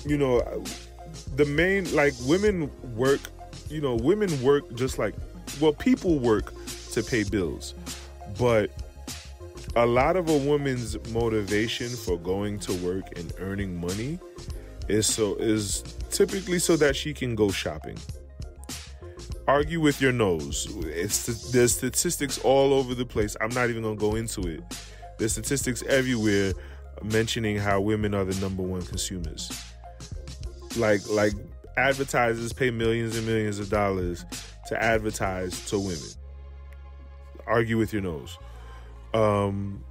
you 0.06 0.16
know, 0.16 0.64
the 1.36 1.44
main, 1.44 1.92
like, 1.94 2.14
women 2.22 2.70
work, 2.94 3.20
you 3.68 3.80
know, 3.80 3.96
women 3.96 4.42
work 4.42 4.74
just 4.74 4.98
like, 4.98 5.14
well, 5.60 5.72
people 5.72 6.18
work 6.18 6.52
to 6.92 7.02
pay 7.02 7.24
bills. 7.24 7.74
But 8.38 8.70
a 9.76 9.86
lot 9.86 10.16
of 10.16 10.28
a 10.28 10.36
woman's 10.36 10.96
motivation 11.10 11.88
for 11.88 12.18
going 12.18 12.58
to 12.60 12.72
work 12.74 13.04
and 13.16 13.32
earning 13.38 13.80
money 13.80 14.18
is 14.88 15.06
so 15.06 15.36
is 15.36 15.82
typically 16.10 16.58
so 16.58 16.76
that 16.76 16.96
she 16.96 17.14
can 17.14 17.34
go 17.34 17.50
shopping 17.50 17.96
argue 19.46 19.80
with 19.80 20.00
your 20.00 20.12
nose. 20.12 20.68
It's 20.86 21.50
there's 21.50 21.76
statistics 21.76 22.38
all 22.38 22.72
over 22.72 22.94
the 22.94 23.06
place. 23.06 23.36
I'm 23.40 23.50
not 23.50 23.70
even 23.70 23.82
gonna 23.82 23.96
go 23.96 24.14
into 24.14 24.42
it. 24.42 24.62
There's 25.18 25.32
statistics 25.32 25.82
everywhere 25.84 26.52
mentioning 27.02 27.56
how 27.56 27.80
women 27.80 28.14
are 28.14 28.24
the 28.24 28.38
number 28.40 28.62
one 28.62 28.82
consumers. 28.82 29.50
Like 30.76 31.00
like 31.08 31.32
advertisers 31.76 32.52
pay 32.52 32.70
millions 32.70 33.16
and 33.16 33.26
millions 33.26 33.58
of 33.58 33.70
dollars 33.70 34.24
to 34.68 34.82
advertise 34.82 35.66
to 35.66 35.78
women. 35.78 36.10
Argue 37.46 37.78
with 37.78 37.92
your 37.92 38.02
nose. 38.02 38.38
Um, 39.12 39.82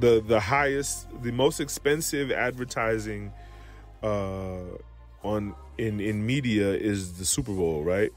the 0.00 0.22
the 0.26 0.40
highest, 0.40 1.08
the 1.22 1.32
most 1.32 1.60
expensive 1.60 2.30
advertising 2.30 3.32
uh, 4.02 4.60
on 5.22 5.54
in 5.78 6.00
in 6.00 6.24
media 6.24 6.72
is 6.72 7.14
the 7.14 7.24
Super 7.24 7.52
Bowl, 7.52 7.82
right? 7.82 8.12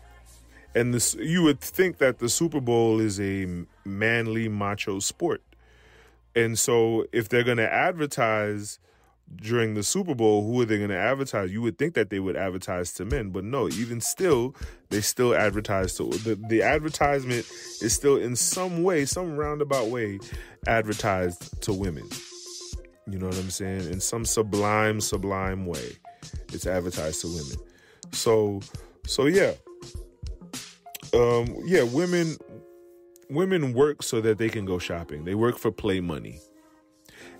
And 0.75 0.93
this 0.93 1.15
you 1.15 1.43
would 1.43 1.59
think 1.59 1.97
that 1.97 2.19
the 2.19 2.29
Super 2.29 2.61
Bowl 2.61 2.99
is 2.99 3.19
a 3.19 3.65
manly 3.85 4.47
macho 4.47 4.99
sport. 4.99 5.41
And 6.35 6.57
so 6.57 7.05
if 7.11 7.29
they're 7.29 7.43
going 7.43 7.57
to 7.57 7.71
advertise 7.71 8.79
during 9.35 9.73
the 9.75 9.83
Super 9.83 10.15
Bowl, 10.15 10.45
who 10.45 10.61
are 10.61 10.65
they 10.65 10.77
going 10.77 10.89
to 10.89 10.97
advertise? 10.97 11.51
You 11.51 11.61
would 11.61 11.77
think 11.77 11.93
that 11.93 12.09
they 12.09 12.19
would 12.19 12.35
advertise 12.35 12.93
to 12.93 13.05
men, 13.05 13.29
but 13.29 13.43
no, 13.43 13.67
even 13.69 14.01
still, 14.01 14.55
they 14.89 15.01
still 15.01 15.35
advertise 15.35 15.95
to 15.95 16.05
the, 16.09 16.35
the 16.49 16.63
advertisement 16.63 17.45
is 17.81 17.93
still 17.93 18.15
in 18.15 18.35
some 18.35 18.83
way, 18.83 19.05
some 19.05 19.35
roundabout 19.35 19.87
way 19.87 20.19
advertised 20.67 21.61
to 21.63 21.73
women. 21.73 22.07
You 23.07 23.17
know 23.17 23.27
what 23.27 23.37
I'm 23.37 23.49
saying? 23.49 23.91
In 23.91 23.99
some 23.99 24.25
sublime, 24.25 25.01
sublime 25.01 25.65
way, 25.65 25.97
it's 26.53 26.67
advertised 26.67 27.21
to 27.21 27.27
women. 27.27 27.57
So, 28.11 28.61
so 29.05 29.25
yeah, 29.25 29.53
um, 31.13 31.55
yeah, 31.65 31.83
women 31.83 32.37
women 33.29 33.73
work 33.73 34.01
so 34.03 34.21
that 34.21 34.37
they 34.37 34.49
can 34.49 34.65
go 34.65 34.79
shopping. 34.79 35.23
They 35.23 35.35
work 35.35 35.57
for 35.57 35.71
play 35.71 35.99
money. 35.99 36.39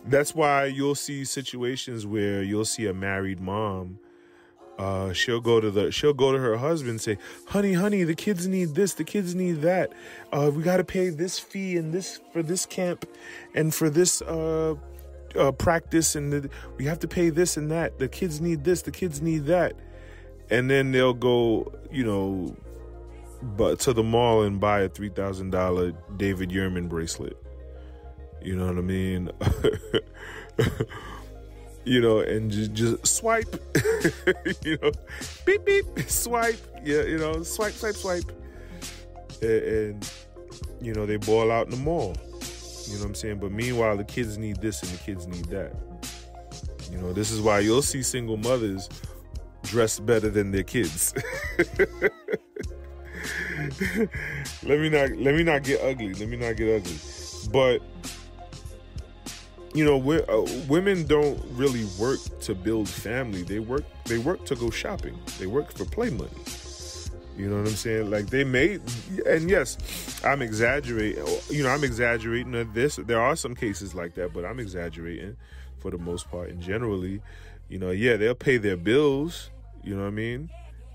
That's 0.06 0.34
why 0.34 0.66
you'll 0.66 0.96
see 0.96 1.26
situations 1.26 2.06
where 2.06 2.44
you'll 2.44 2.66
see 2.66 2.86
a 2.86 2.94
married 2.94 3.40
mom. 3.40 4.00
Uh, 4.78 5.12
she'll 5.12 5.42
go 5.42 5.60
to 5.60 5.70
the 5.70 5.92
she'll 5.92 6.14
go 6.14 6.32
to 6.32 6.38
her 6.38 6.56
husband 6.56 6.92
and 6.92 7.02
say, 7.02 7.18
"Honey, 7.48 7.74
honey, 7.74 8.04
the 8.04 8.16
kids 8.16 8.48
need 8.48 8.76
this, 8.76 8.94
the 8.94 9.04
kids 9.04 9.36
need 9.36 9.62
that. 9.62 9.92
Uh, 10.32 10.50
we 10.54 10.64
got 10.64 10.78
to 10.78 10.86
pay 10.86 11.10
this 11.10 11.38
fee 11.38 11.76
and 11.76 11.94
this 11.94 12.22
for 12.32 12.42
this 12.42 12.66
camp, 12.66 13.06
and 13.54 13.76
for 13.76 13.90
this 13.90 14.22
uh, 14.22 14.76
uh, 15.36 15.52
practice, 15.52 16.16
and 16.16 16.32
the, 16.32 16.50
we 16.78 16.86
have 16.86 17.00
to 17.00 17.10
pay 17.10 17.30
this 17.30 17.58
and 17.58 17.70
that. 17.72 18.00
The 18.00 18.08
kids 18.08 18.40
need 18.40 18.64
this, 18.64 18.82
the 18.84 18.92
kids 18.92 19.22
need 19.22 19.46
that." 19.48 19.74
And 20.50 20.70
then 20.70 20.92
they'll 20.92 21.14
go, 21.14 21.72
you 21.92 22.04
know, 22.04 22.56
but 23.42 23.80
to 23.82 23.94
the 23.94 24.04
mall 24.04 24.44
and 24.44 24.60
buy 24.60 24.82
a 24.82 24.90
three 24.90 25.10
thousand 25.10 25.52
dollar 25.52 25.94
David 26.18 26.50
Yurman 26.50 26.90
bracelet. 26.90 27.38
You 28.42 28.56
know 28.56 28.68
what 28.68 28.78
I 28.78 28.82
mean? 28.82 29.30
you 31.86 32.02
know, 32.02 32.20
and 32.20 32.52
just, 32.52 32.74
just 32.74 33.08
swipe. 33.08 33.54
you 34.64 34.78
know, 34.82 34.92
beep 35.46 35.66
beep, 35.66 35.86
swipe. 36.08 36.60
Yeah, 36.84 37.04
you 37.04 37.18
know, 37.18 37.44
swipe, 37.44 37.74
swipe, 37.74 37.96
swipe. 37.96 38.32
And, 39.42 39.52
and 39.52 40.12
you 40.82 40.94
know 40.94 41.06
they 41.06 41.18
ball 41.18 41.52
out 41.52 41.66
in 41.66 41.72
the 41.72 41.78
mall. 41.78 42.16
You 42.88 42.96
know 42.96 43.02
what 43.02 43.08
I'm 43.08 43.16
saying? 43.16 43.40
But 43.40 43.52
meanwhile, 43.52 43.98
the 43.98 44.04
kids 44.04 44.38
need 44.38 44.62
this 44.62 44.82
and 44.82 44.92
the 44.92 44.98
kids 45.04 45.28
need 45.28 45.46
that. 45.46 45.76
You 46.92 46.98
know, 46.98 47.14
this 47.14 47.30
is 47.30 47.40
why 47.40 47.60
you'll 47.60 47.84
see 47.84 48.02
single 48.02 48.38
mothers 48.38 48.90
dressed 49.64 50.06
better 50.06 50.30
than 50.30 50.52
their 50.52 50.64
kids. 50.64 51.14
let 54.64 54.80
me 54.80 54.90
not 54.90 55.12
let 55.18 55.36
me 55.36 55.44
not 55.44 55.64
get 55.64 55.82
ugly. 55.82 56.14
Let 56.14 56.28
me 56.30 56.38
not 56.38 56.56
get 56.56 56.82
ugly. 56.82 56.98
But 57.52 57.82
you 59.74 59.86
know, 59.86 59.98
uh, 59.98 60.50
women 60.68 61.06
don't 61.06 61.40
really 61.52 61.86
work 62.00 62.20
to 62.42 62.56
build 62.56 62.90
family. 62.90 63.44
They 63.44 63.60
work 63.60 63.84
they 64.06 64.18
work 64.18 64.46
to 64.46 64.56
go 64.56 64.70
shopping. 64.70 65.18
They 65.38 65.48
work 65.48 65.72
for 65.72 65.86
play 65.86 66.10
money. 66.10 66.30
You 67.38 67.48
know 67.48 67.62
what 67.62 67.70
I'm 67.70 67.76
saying? 67.76 68.10
Like 68.10 68.30
they 68.30 68.44
made, 68.44 68.82
and 69.26 69.50
yes, 69.50 69.78
I'm 70.26 70.42
exaggerating. 70.42 71.26
You 71.50 71.64
know, 71.64 71.70
I'm 71.70 71.86
exaggerating 71.86 72.52
this. 72.74 72.98
There 72.98 73.22
are 73.22 73.36
some 73.38 73.56
cases 73.56 73.96
like 73.96 74.16
that, 74.16 74.34
but 74.34 74.44
I'm 74.44 74.60
exaggerating 74.60 75.38
for 75.78 75.90
the 75.90 75.98
most 75.98 76.30
part. 76.30 76.50
And 76.50 76.62
generally, 76.62 77.22
you 77.70 77.80
know, 77.80 77.92
yeah, 77.92 78.18
they'll 78.18 78.36
pay 78.36 78.58
their 78.58 78.76
bills. 78.76 79.52
You 79.84 79.96
know 79.96 80.02
what 80.02 80.10
I 80.10 80.12
mean? 80.12 80.50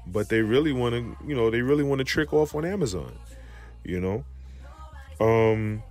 But 0.07 0.29
they 0.29 0.43
really 0.43 0.73
want 0.73 0.95
to, 0.95 1.17
you 1.27 1.35
know, 1.35 1.51
they 1.51 1.63
really 1.63 1.85
want 1.85 1.99
to 1.99 2.05
trick 2.05 2.33
off 2.33 2.55
on 2.55 2.65
Amazon, 2.65 3.13
you 3.85 4.01
know. 4.01 4.25
Um. 5.21 5.83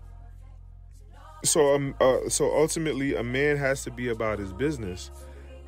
So 1.43 1.75
um, 1.75 1.95
uh, 1.99 2.29
so 2.29 2.55
ultimately, 2.55 3.15
a 3.15 3.23
man 3.23 3.57
has 3.57 3.83
to 3.83 3.91
be 3.91 4.07
about 4.07 4.39
his 4.39 4.53
business, 4.53 5.11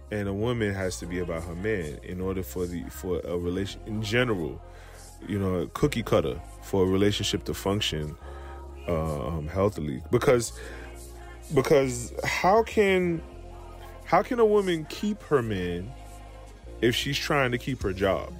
and 0.09 0.27
a 0.27 0.33
woman 0.33 0.73
has 0.73 0.99
to 0.99 1.05
be 1.05 1.19
about 1.19 1.43
her 1.43 1.55
man 1.55 1.99
in 2.03 2.21
order 2.21 2.43
for 2.43 2.65
the 2.65 2.83
for 2.89 3.19
a 3.21 3.37
relation 3.37 3.81
in 3.85 4.01
general, 4.01 4.61
you 5.27 5.37
know, 5.37 5.55
a 5.55 5.67
cookie 5.67 6.03
cutter 6.03 6.39
for 6.61 6.83
a 6.83 6.87
relationship 6.87 7.43
to 7.45 7.53
function 7.53 8.15
uh, 8.87 9.27
um, 9.27 9.47
healthily. 9.47 10.01
Because 10.11 10.57
because 11.53 12.13
how 12.23 12.63
can 12.63 13.21
how 14.05 14.23
can 14.23 14.39
a 14.39 14.45
woman 14.45 14.85
keep 14.89 15.21
her 15.23 15.41
man 15.41 15.91
if 16.81 16.95
she's 16.95 17.17
trying 17.17 17.51
to 17.51 17.57
keep 17.57 17.81
her 17.83 17.93
job. 17.93 18.33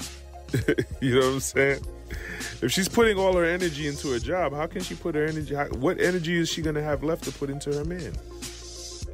you 1.01 1.15
know 1.15 1.27
what 1.27 1.33
I'm 1.33 1.39
saying? 1.39 1.81
if 2.61 2.71
she's 2.71 2.87
putting 2.87 3.17
all 3.17 3.33
her 3.33 3.45
energy 3.45 3.87
into 3.87 4.11
her 4.11 4.19
job, 4.19 4.53
how 4.53 4.67
can 4.67 4.81
she 4.81 4.95
put 4.95 5.15
her 5.15 5.25
energy? 5.25 5.55
How, 5.55 5.65
what 5.67 5.99
energy 5.99 6.37
is 6.37 6.49
she 6.49 6.61
going 6.61 6.75
to 6.75 6.81
have 6.81 7.03
left 7.03 7.23
to 7.25 7.31
put 7.31 7.49
into 7.49 7.73
her 7.73 7.85
man? 7.85 8.13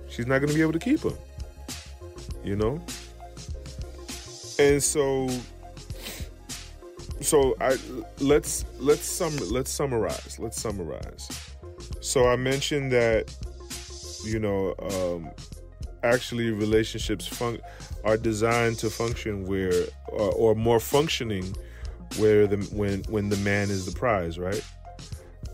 She's 0.10 0.28
not 0.28 0.40
going 0.40 0.50
to 0.50 0.56
be 0.56 0.62
able 0.62 0.74
to 0.74 0.80
keep 0.80 1.02
him. 1.02 1.18
You 2.44 2.56
know. 2.56 2.82
And 4.60 4.82
so, 4.82 5.30
so 7.22 7.56
I 7.60 7.78
let's 8.20 8.66
let's 8.80 9.06
sum 9.06 9.36
let's 9.50 9.72
summarize. 9.72 10.38
Let's 10.38 10.62
summarize. 10.62 11.30
So 12.02 12.28
I 12.28 12.36
mentioned 12.36 12.92
that 12.92 13.34
you 14.24 14.40
know 14.40 14.76
um, 14.80 15.32
actually 16.04 16.52
relationships 16.52 17.26
fun- 17.26 17.62
are 18.04 18.18
designed 18.18 18.80
to 18.80 18.90
function 18.90 19.46
where 19.46 19.86
or, 20.08 20.32
or 20.32 20.56
more 20.56 20.80
functioning 20.80 21.56
where 22.18 22.48
the 22.48 22.58
when 22.76 23.04
when 23.04 23.30
the 23.30 23.38
man 23.38 23.70
is 23.70 23.86
the 23.86 23.98
prize, 23.98 24.38
right? 24.38 24.64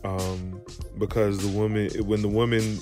Um, 0.04 0.62
because 0.98 1.40
the 1.40 1.58
woman 1.58 1.90
when 2.06 2.22
the 2.22 2.28
woman 2.28 2.80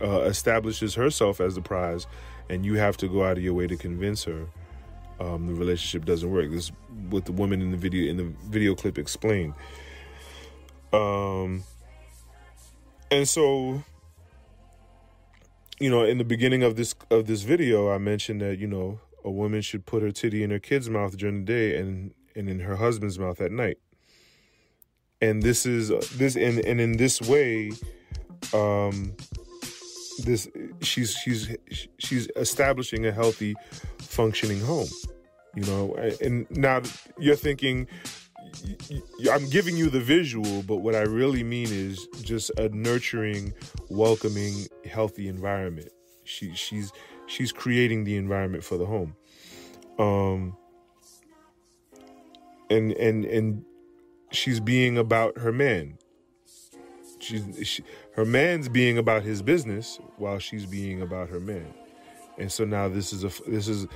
uh, 0.00 0.22
establishes 0.22 0.94
herself 0.94 1.40
as 1.40 1.54
the 1.54 1.62
prize, 1.62 2.06
and 2.48 2.64
you 2.64 2.76
have 2.76 2.96
to 2.98 3.08
go 3.08 3.24
out 3.24 3.36
of 3.36 3.42
your 3.42 3.54
way 3.54 3.66
to 3.66 3.76
convince 3.76 4.24
her, 4.24 4.46
um, 5.20 5.46
the 5.46 5.54
relationship 5.54 6.04
doesn't 6.04 6.30
work. 6.30 6.50
This 6.50 6.72
what 7.08 7.24
the 7.24 7.32
woman 7.32 7.60
in 7.60 7.70
the 7.70 7.76
video 7.76 8.10
in 8.10 8.16
the 8.16 8.32
video 8.48 8.74
clip 8.74 8.98
explained. 8.98 9.54
Um, 10.92 11.62
and 13.10 13.28
so 13.28 13.82
you 15.80 15.88
know, 15.88 16.04
in 16.04 16.18
the 16.18 16.24
beginning 16.24 16.62
of 16.62 16.76
this 16.76 16.94
of 17.10 17.26
this 17.26 17.42
video, 17.42 17.90
I 17.92 17.98
mentioned 17.98 18.42
that 18.42 18.58
you 18.58 18.66
know 18.66 19.00
a 19.24 19.30
woman 19.30 19.62
should 19.62 19.86
put 19.86 20.02
her 20.02 20.12
titty 20.12 20.42
in 20.42 20.50
her 20.50 20.58
kid's 20.58 20.88
mouth 20.88 21.16
during 21.16 21.44
the 21.44 21.52
day 21.52 21.78
and 21.78 22.12
and 22.36 22.48
in 22.48 22.60
her 22.60 22.76
husband's 22.76 23.18
mouth 23.18 23.40
at 23.40 23.50
night. 23.50 23.78
And 25.22 25.42
this 25.42 25.64
is 25.64 25.88
this 26.16 26.36
and 26.36 26.58
and 26.64 26.80
in 26.80 26.98
this 26.98 27.20
way, 27.22 27.72
um, 28.52 29.16
this 30.22 30.48
she's 30.82 31.14
she's 31.14 31.56
she's 31.98 32.28
establishing 32.36 33.06
a 33.06 33.12
healthy, 33.12 33.54
functioning 33.98 34.60
home. 34.60 34.88
You 35.56 35.64
know, 35.64 35.94
and 36.20 36.48
now 36.50 36.82
you're 37.18 37.36
thinking, 37.36 37.88
I'm 39.30 39.48
giving 39.48 39.76
you 39.76 39.90
the 39.90 40.00
visual, 40.00 40.62
but 40.62 40.76
what 40.76 40.94
I 40.94 41.02
really 41.02 41.42
mean 41.42 41.68
is 41.70 42.06
just 42.22 42.50
a 42.58 42.68
nurturing, 42.70 43.54
welcoming, 43.88 44.66
healthy 44.84 45.28
environment. 45.28 45.90
She 46.24 46.54
she's 46.54 46.92
she's 47.26 47.52
creating 47.52 48.04
the 48.04 48.16
environment 48.16 48.64
for 48.64 48.76
the 48.76 48.86
home. 48.86 49.16
Um 49.98 50.56
and 52.70 52.92
and 52.92 53.24
and 53.24 53.64
she's 54.32 54.60
being 54.60 54.98
about 54.98 55.38
her 55.38 55.52
man. 55.52 55.98
She's 57.18 57.44
she, 57.66 57.84
her 58.14 58.24
man's 58.24 58.68
being 58.68 58.98
about 58.98 59.22
his 59.22 59.42
business 59.42 59.98
while 60.16 60.38
she's 60.38 60.66
being 60.66 61.02
about 61.02 61.28
her 61.28 61.40
man. 61.40 61.74
And 62.38 62.50
so 62.50 62.64
now 62.64 62.88
this 62.88 63.12
is 63.12 63.24
a 63.24 63.30
this 63.48 63.68
is 63.68 63.86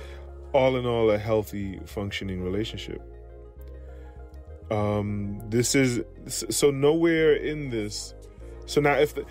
all 0.53 0.77
in 0.77 0.85
all 0.85 1.09
a 1.11 1.17
healthy 1.17 1.79
functioning 1.85 2.43
relationship 2.43 3.01
um 4.71 5.39
this 5.49 5.75
is 5.75 6.01
so 6.27 6.71
nowhere 6.71 7.35
in 7.35 7.69
this 7.69 8.13
so 8.65 8.81
now 8.81 8.93
if 8.93 9.13
the 9.13 9.25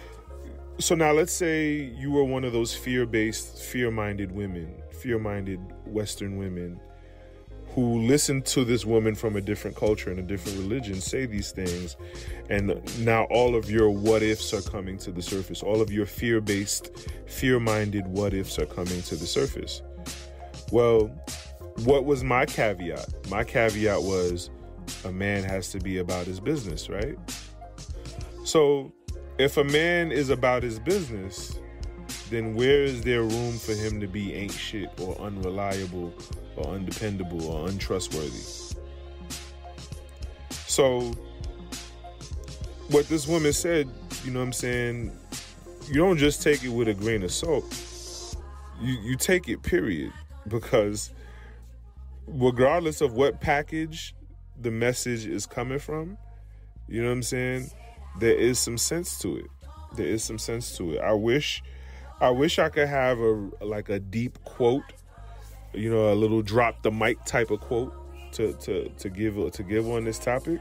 so 0.79 0.95
now 0.95 1.13
let's 1.13 1.33
say 1.33 1.75
you 1.97 2.11
were 2.11 2.25
one 2.25 2.45
of 2.45 2.53
those 2.53 2.75
fear-based 2.75 3.63
fear-minded 3.63 4.33
women 4.33 4.75
fear-minded 4.91 5.61
western 5.87 6.37
women 6.37 6.81
who 7.75 7.99
listen 8.03 8.41
to 8.41 8.65
this 8.65 8.85
woman 8.85 9.17
from 9.17 9.35
a 9.35 9.41
different 9.41 9.77
culture 9.77 10.09
and 10.11 10.21
a 10.21 10.23
different 10.23 10.57
religion 10.59 11.01
say 11.01 11.27
these 11.27 11.51
things 11.51 11.97
and 12.49 12.81
now 13.05 13.25
all 13.25 13.57
of 13.57 13.69
your 13.69 13.91
what 13.91 14.23
ifs 14.23 14.55
are 14.55 14.63
coming 14.63 14.97
to 14.97 15.11
the 15.11 15.23
surface. 15.23 15.61
All 15.63 15.81
of 15.81 15.91
your 15.91 16.07
fear-based 16.07 16.97
fear-minded 17.27 18.07
what 18.07 18.33
ifs 18.33 18.61
are 18.61 18.67
coming 18.67 19.03
to 19.03 19.17
the 19.17 19.27
surface. 19.27 19.83
Well 20.71 21.11
what 21.83 22.05
was 22.05 22.23
my 22.23 22.47
caveat? 22.47 23.29
My 23.29 23.43
caveat 23.43 24.01
was 24.01 24.51
a 25.05 25.13
man 25.13 25.45
has 25.45 25.71
to 25.73 25.79
be 25.79 25.99
about 25.99 26.27
his 26.27 26.41
business, 26.41 26.89
right? 26.89 27.19
So, 28.45 28.93
if 29.39 29.57
a 29.57 29.65
man 29.65 30.13
is 30.13 30.31
about 30.31 30.63
his 30.63 30.79
business, 30.79 31.59
then 32.31 32.55
where 32.55 32.83
is 32.83 33.03
there 33.03 33.23
room 33.23 33.59
for 33.59 33.75
him 33.75 34.01
to 34.01 34.07
be 34.07 34.35
ain't 34.35 34.53
shit 34.53 34.89
or 35.01 35.17
unreliable 35.21 36.15
or 36.57 36.67
undependable 36.67 37.45
or 37.47 37.69
untrustworthy? 37.69 38.43
So, 40.51 41.13
what 42.91 43.09
this 43.09 43.27
woman 43.27 43.53
said, 43.53 43.89
you 44.25 44.31
know 44.31 44.41
what 44.41 44.47
I'm 44.47 44.53
saying? 44.53 45.17
You 45.89 45.95
don't 45.95 46.19
just 46.19 46.43
take 46.43 46.65
it 46.65 46.69
with 46.69 46.89
a 46.89 46.95
grain 46.95 47.23
of 47.23 47.33
salt. 47.33 47.65
You 48.81 48.95
you 49.03 49.17
take 49.17 49.49
it 49.49 49.63
period 49.63 50.13
because 50.49 51.11
regardless 52.27 53.01
of 53.01 53.13
what 53.15 53.41
package 53.41 54.15
the 54.61 54.71
message 54.71 55.27
is 55.27 55.47
coming 55.47 55.79
from, 55.79 56.19
you 56.89 57.03
know 57.03 57.09
what 57.09 57.15
I'm 57.15 57.23
saying? 57.23 57.71
There 58.21 58.35
is 58.35 58.59
some 58.59 58.79
sense 58.79 59.19
to 59.21 59.37
it. 59.37 59.47
There 59.97 60.07
is 60.07 60.23
some 60.23 60.39
sense 60.39 60.77
to 60.77 60.95
it. 60.95 61.01
I 61.01 61.13
wish 61.13 61.63
I 62.21 62.31
wish 62.31 62.59
I 62.59 62.69
could 62.69 62.89
have 62.89 63.19
a 63.19 63.51
like 63.61 63.89
a 63.89 63.99
deep 63.99 64.43
quote, 64.45 64.83
you 65.73 65.91
know, 65.91 66.13
a 66.13 66.15
little 66.15 66.43
drop 66.43 66.83
the 66.83 66.91
mic 66.91 67.25
type 67.25 67.51
of 67.51 67.61
quote 67.61 67.93
to 68.33 68.53
to 68.55 68.89
to 68.89 69.09
give 69.09 69.53
to 69.53 69.63
give 69.63 69.89
on 69.89 70.05
this 70.05 70.19
topic. 70.19 70.61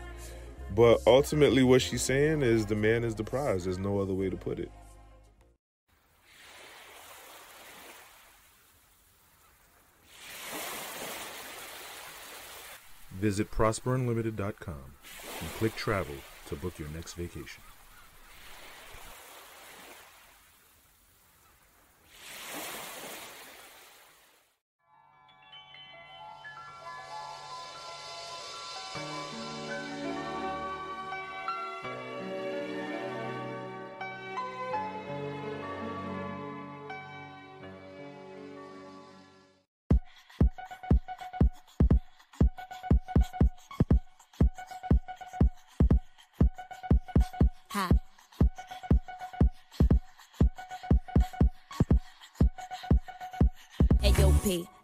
But 0.76 1.02
ultimately 1.06 1.64
what 1.64 1.82
she's 1.82 2.02
saying 2.02 2.42
is 2.42 2.66
the 2.66 2.76
man 2.76 3.04
is 3.04 3.16
the 3.16 3.24
prize. 3.24 3.66
There's 3.66 3.78
no 3.78 4.00
other 4.00 4.14
way 4.14 4.30
to 4.30 4.38
put 4.38 4.60
it. 4.60 4.72
Visit 13.24 13.50
prosperunlimited.com 13.52 14.84
and 15.40 15.50
click 15.54 15.74
travel 15.78 16.16
to 16.48 16.58
book 16.58 16.78
your 16.78 16.90
next 16.90 17.14
vacation. 17.14 17.64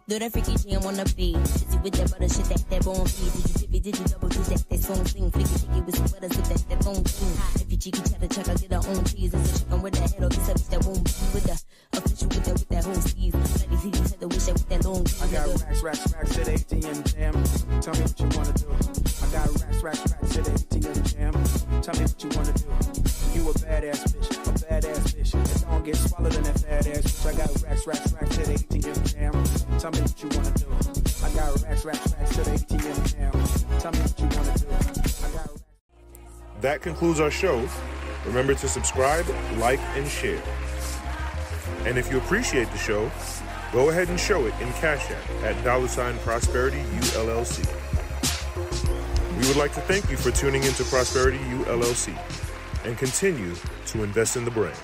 Do 0.10 0.18
that 0.18 0.32
freaky 0.34 0.58
shit 0.58 0.74
and 0.74 0.84
wanna 0.84 1.06
be. 1.16 1.38
Busy 1.38 1.78
with 1.86 1.94
that 1.94 2.10
butter 2.10 2.34
shit, 2.34 2.46
that 2.50 2.66
that 2.72 2.84
bone 2.84 3.06
feed. 3.06 3.30
Did 3.30 3.46
you 3.46 3.54
tippy, 3.62 3.80
did 3.80 4.00
you 4.00 4.06
double 4.06 4.30
do 4.30 4.40
that? 4.42 4.66
That 4.68 4.80
song 4.80 5.06
sing. 5.06 5.30
Flicky, 5.30 5.54
flicky 5.62 5.86
with 5.86 5.96
some 5.98 6.08
butter, 6.08 6.34
sip 6.34 6.46
that, 6.46 6.70
that 6.70 6.84
phone 6.84 7.06
sing. 7.06 7.62
If 7.62 7.70
you 7.70 7.78
cheeky, 7.78 8.02
cheddar, 8.02 8.28
check, 8.28 8.50
I 8.50 8.56
get 8.56 8.74
her 8.74 8.90
own 8.90 9.06
cheese. 9.06 9.34
It's 9.36 9.52
a 9.54 9.60
chicken 9.60 9.82
with 9.84 9.94
that 9.94 10.10
head 10.10 10.24
a 10.24 10.30
bitch 10.34 10.70
that 10.70 10.82
won't 10.84 11.06
be 11.06 11.30
with 11.30 11.46
the 11.46 11.62
official 11.94 12.26
with 12.26 12.42
that, 12.42 12.58
with 12.58 12.70
that 12.70 12.86
whole 12.86 12.96
sleeve. 13.06 13.34
Bloody 13.38 13.78
feet, 13.86 13.94
cheddar, 14.10 14.28
wish 14.34 14.46
that 14.50 14.54
with 14.58 14.70
that 14.70 14.82
long 14.90 15.06
I 15.22 15.28
got 15.30 15.46
racks, 15.62 15.84
racks, 15.86 16.14
racks 16.18 16.38
at 16.42 16.48
ATM 16.58 16.98
jam. 17.14 17.34
Tell 17.86 17.94
me 17.94 18.02
what 18.02 18.18
you 18.18 18.28
wanna 18.34 18.54
do. 18.58 18.66
I 19.22 19.30
got 19.30 19.46
racks, 19.62 19.78
racks, 19.86 20.10
racks 20.10 20.38
at 20.42 20.50
ATM 20.50 20.98
jam. 21.06 21.69
Tell 21.90 22.02
me 22.02 22.06
what 22.06 22.24
you 22.24 22.30
wanna 22.38 22.54
do. 22.54 22.66
You 23.34 23.50
a 23.50 23.54
badass 23.54 24.14
bitch, 24.14 24.30
a 24.30 24.52
badass 24.62 25.10
bitch. 25.16 25.62
Don't 25.72 25.84
get 25.84 25.96
swallowed 25.96 26.36
in 26.36 26.44
that 26.44 26.60
fat 26.60 26.86
ass 26.86 27.02
bitch. 27.02 27.26
I 27.26 27.36
got 27.36 27.64
racks, 27.64 27.88
racks, 27.88 28.14
racks 28.14 28.38
at 28.38 28.46
ATM 28.46 29.12
jam. 29.12 29.80
Tell 29.80 29.90
me 29.90 30.02
what 30.02 30.22
you 30.22 30.30
wanna 30.38 30.52
do. 30.52 30.68
I 31.26 31.30
got 31.34 31.64
racks, 31.64 31.86
racks, 31.86 32.14
racks 32.14 32.36
to 32.36 32.44
the 32.44 32.52
ATM 32.52 33.06
jam. 33.10 33.32
Tell 33.80 33.92
me 33.92 34.00
what 34.02 34.20
you 34.20 34.28
wanna 34.38 34.58
do. 34.60 34.68
I 34.70 35.32
got 35.32 35.50
That 36.62 36.82
concludes 36.84 37.20
our 37.20 37.32
show. 37.32 37.68
Remember 38.24 38.54
to 38.54 38.68
subscribe, 38.68 39.26
like, 39.58 39.80
and 39.96 40.08
share. 40.08 40.44
And 41.86 41.98
if 41.98 42.12
you 42.12 42.20
appreciate 42.20 42.70
the 42.70 42.78
show, 42.78 43.10
go 43.74 43.90
ahead 43.90 44.10
and 44.10 44.20
show 44.20 44.46
it 44.46 44.54
in 44.62 44.72
Cash 44.74 45.10
App 45.10 45.44
at 45.44 45.64
dollar 45.64 45.88
sign 45.88 46.20
Prosperity 46.20 46.84
ULLC. 47.00 47.79
We 49.40 49.48
would 49.48 49.56
like 49.56 49.72
to 49.74 49.82
thank 49.82 50.10
you 50.12 50.18
for 50.18 50.32
tuning 50.32 50.64
into 50.64 50.84
Prosperity 50.84 51.38
ULLC 51.38 52.14
and 52.84 52.98
continue 52.98 53.56
to 53.88 54.04
invest 54.04 54.36
in 54.36 54.44
the 54.44 54.52
brand. 54.52 54.78